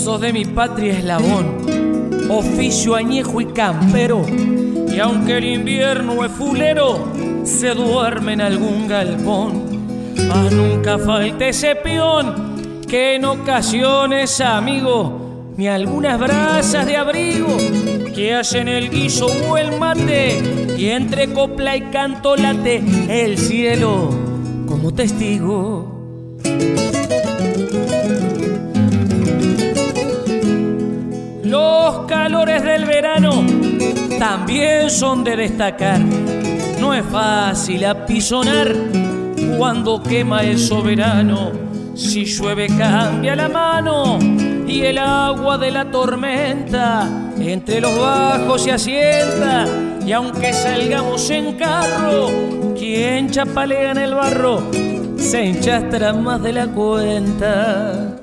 [0.00, 7.06] Sos de mi patria eslabón, oficio añejo y campero, y aunque el invierno es fulero,
[7.44, 10.14] se duerme en algún galpón.
[10.26, 17.58] Mas nunca falta ese peón que en ocasiones, amigo, ni algunas brasas de abrigo
[18.14, 20.40] que hacen el guiso o el mate,
[20.78, 24.08] y entre copla y canto late el cielo
[24.66, 26.00] como testigo.
[31.50, 33.44] Los calores del verano
[34.20, 35.98] también son de destacar.
[36.78, 38.72] No es fácil apisonar
[39.58, 41.50] cuando quema el soberano.
[41.96, 44.20] Si llueve cambia la mano
[44.64, 47.08] y el agua de la tormenta
[47.40, 49.66] entre los bajos se asienta.
[50.06, 52.28] Y aunque salgamos en carro,
[52.78, 54.62] quien chapalea en el barro
[55.16, 58.20] se enchastra más de la cuenta.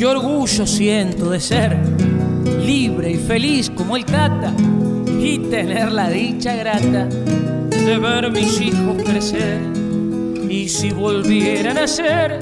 [0.00, 1.76] Qué orgullo siento de ser
[2.64, 4.50] libre y feliz como el Cata
[5.06, 9.60] y tener la dicha grata de ver mis hijos crecer.
[10.48, 12.38] Y si volvieran a ser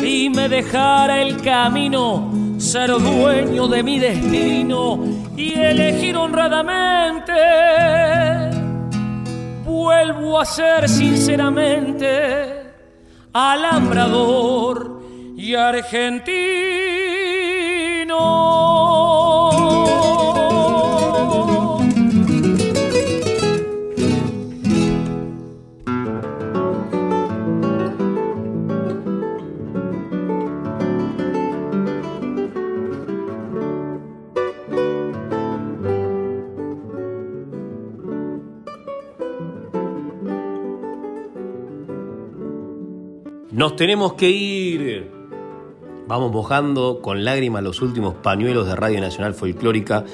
[0.00, 5.04] y me dejara el camino, ser dueño de mi destino
[5.36, 7.32] y elegir honradamente,
[9.64, 12.62] vuelvo a ser sinceramente
[13.32, 14.96] alambrador
[15.46, 16.26] y argentino.
[43.52, 45.15] Nos tenemos que ir.
[46.08, 50.04] Vamos mojando con lágrimas los últimos pañuelos de Radio Nacional Folclórica.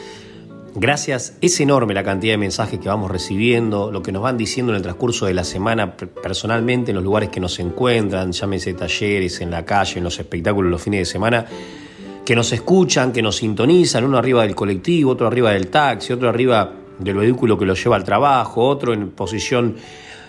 [0.75, 4.73] Gracias, es enorme la cantidad de mensajes que vamos recibiendo, lo que nos van diciendo
[4.73, 9.43] en el transcurso de la semana personalmente en los lugares que nos encuentran, llámese talleres,
[9.43, 11.45] en la calle, en los espectáculos los fines de semana,
[12.25, 16.31] que nos escuchan, que nos sintonizan, uno arriba del colectivo, otro arriba del taxi, otro
[16.31, 19.77] arriba del vehículo que lo lleva al trabajo, otro en posición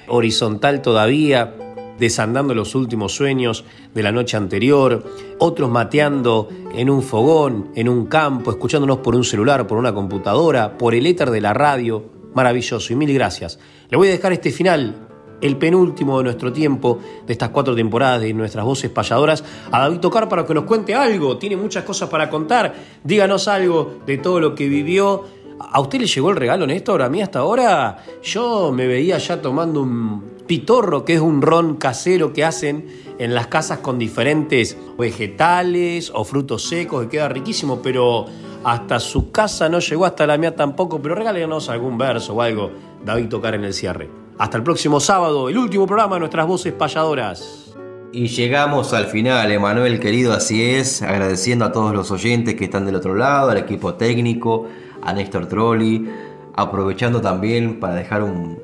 [0.10, 1.54] horizontal todavía,
[2.00, 5.04] desandando los últimos sueños de la noche anterior,
[5.40, 10.78] otros mateando en un fogón, en un campo, escuchándonos por un celular, por una computadora,
[10.78, 12.04] por el éter de la radio.
[12.34, 13.60] Maravilloso y mil gracias.
[13.90, 15.08] Le voy a dejar este final,
[15.40, 20.00] el penúltimo de nuestro tiempo, de estas cuatro temporadas de nuestras voces payadoras, a David
[20.00, 21.38] Tocar para que nos cuente algo.
[21.38, 22.74] Tiene muchas cosas para contar.
[23.04, 25.26] Díganos algo de todo lo que vivió.
[25.60, 27.02] ¿A usted le llegó el regalo, Néstor?
[27.02, 31.76] A mí hasta ahora yo me veía ya tomando un pitorro, que es un ron
[31.78, 32.88] casero que hacen
[33.20, 38.26] en las casas con diferentes vegetales o frutos secos, que queda riquísimo, pero
[38.64, 42.72] hasta su casa no llegó, hasta la mía tampoco, pero regálenos algún verso o algo,
[43.06, 44.10] David tocar en el cierre.
[44.38, 47.76] Hasta el próximo sábado, el último programa de nuestras voces payadoras.
[48.12, 52.86] Y llegamos al final, Emanuel querido, así es, agradeciendo a todos los oyentes que están
[52.86, 54.68] del otro lado, al equipo técnico,
[55.04, 56.10] a Néstor Trolli,
[56.56, 58.60] aprovechando también para dejar un,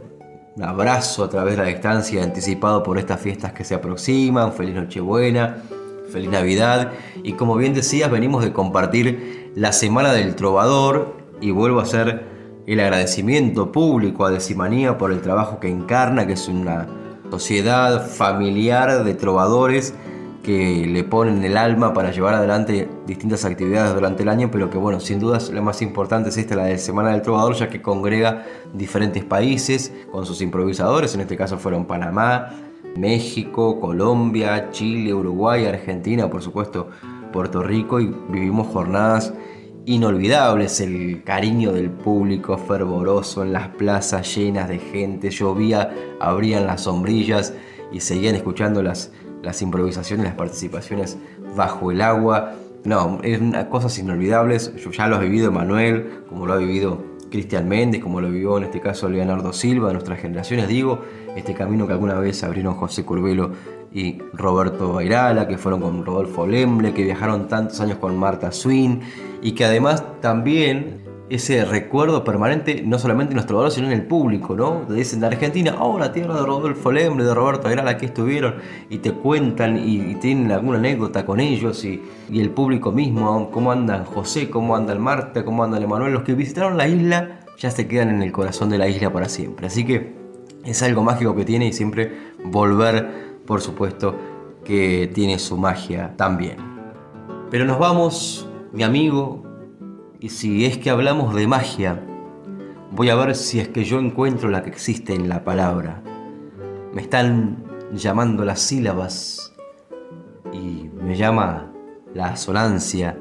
[0.56, 4.52] un abrazo a través de la distancia anticipado por estas fiestas que se aproximan.
[4.54, 5.58] Feliz Nochebuena,
[6.12, 6.92] feliz Navidad.
[7.24, 12.28] Y como bien decías, venimos de compartir la Semana del Trovador y vuelvo a hacer
[12.68, 16.88] el agradecimiento público a Decimanía por el trabajo que encarna, que es una
[17.32, 19.94] sociedad familiar de trovadores
[20.44, 24.78] que le ponen el alma para llevar adelante distintas actividades durante el año, pero que
[24.78, 27.82] bueno, sin dudas la más importante es esta, la de Semana del Trovador, ya que
[27.82, 32.50] congrega diferentes países con sus improvisadores, en este caso fueron Panamá,
[32.96, 36.90] México, Colombia, Chile, Uruguay, Argentina, por supuesto
[37.32, 39.34] Puerto Rico, y vivimos jornadas
[39.86, 46.82] inolvidables, el cariño del público fervoroso en las plazas llenas de gente, llovía, abrían las
[46.82, 47.54] sombrillas
[47.92, 49.12] y seguían escuchando las
[49.44, 51.18] las improvisaciones, las participaciones
[51.56, 52.54] bajo el agua.
[52.84, 54.74] No, es cosas inolvidables.
[54.78, 58.58] Yo ya lo ha vivido Manuel, como lo ha vivido Cristian Méndez, como lo vivió
[58.58, 60.68] en este caso Leonardo Silva, nuestras generaciones.
[60.68, 61.02] Digo,
[61.36, 63.52] este camino que alguna vez abrieron José Curvelo
[63.94, 69.02] y Roberto Bairala, que fueron con Rodolfo Lemble, que viajaron tantos años con Marta Swin
[69.42, 74.04] y que además también ese recuerdo permanente, no solamente en los trovadores, sino en el
[74.04, 74.84] público, ¿no?
[74.88, 78.56] Te dicen de Argentina, oh, la tierra de Rodolfo Lembre, de Roberto Agrala, aquí estuvieron,
[78.90, 82.02] y te cuentan y, tienen alguna anécdota con ellos, y,
[82.34, 86.24] el público mismo, cómo andan José, cómo anda el Marta, cómo anda el Emanuel, los
[86.24, 89.68] que visitaron la isla ya se quedan en el corazón de la isla para siempre.
[89.68, 90.16] Así que
[90.64, 92.12] es algo mágico que tiene y siempre
[92.46, 94.16] volver, por supuesto,
[94.64, 96.56] que tiene su magia también.
[97.52, 99.44] Pero nos vamos, mi amigo,
[100.20, 102.04] y si es que hablamos de magia,
[102.92, 106.04] voy a ver si es que yo encuentro la que existe en la palabra.
[106.94, 107.64] Me están
[107.94, 109.54] llamando las sílabas
[110.52, 111.72] y me llama
[112.14, 113.18] la asonancia,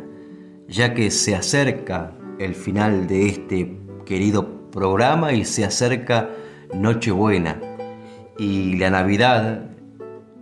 [0.66, 6.30] ya que se acerca el final de este querido programa y se acerca
[6.74, 7.60] Nochebuena.
[8.38, 9.70] Y la Navidad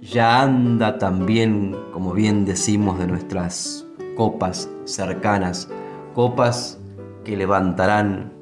[0.00, 3.86] ya anda también, como bien decimos, de nuestras
[4.16, 5.68] copas cercanas
[6.16, 6.78] copas
[7.26, 8.32] que levantarán,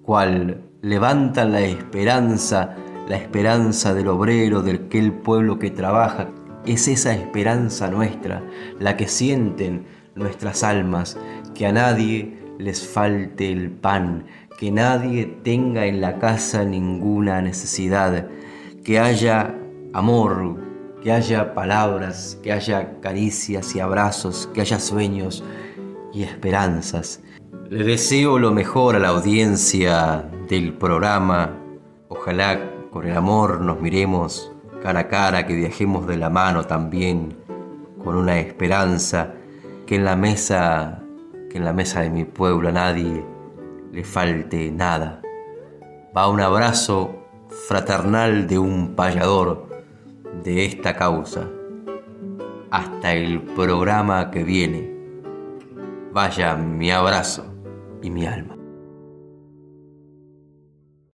[0.00, 2.74] cual levantan la esperanza,
[3.06, 6.30] la esperanza del obrero, del aquel pueblo que trabaja.
[6.64, 8.42] Es esa esperanza nuestra,
[8.80, 11.18] la que sienten nuestras almas,
[11.54, 14.24] que a nadie les falte el pan,
[14.58, 18.26] que nadie tenga en la casa ninguna necesidad,
[18.82, 19.54] que haya
[19.92, 20.56] amor,
[21.02, 25.44] que haya palabras, que haya caricias y abrazos, que haya sueños,
[26.12, 27.22] y esperanzas.
[27.70, 31.54] Le deseo lo mejor a la audiencia del programa.
[32.08, 32.58] Ojalá
[32.90, 34.52] con el amor nos miremos
[34.82, 37.36] cara a cara, que viajemos de la mano también
[38.02, 39.34] con una esperanza,
[39.86, 41.02] que en la mesa,
[41.50, 43.24] que en la mesa de mi pueblo a nadie
[43.92, 45.20] le falte nada.
[46.16, 47.26] Va un abrazo
[47.68, 49.68] fraternal de un payador
[50.42, 51.48] de esta causa.
[52.70, 54.97] Hasta el programa que viene.
[56.18, 57.44] Vaya mi abrazo
[58.02, 58.57] y mi alma.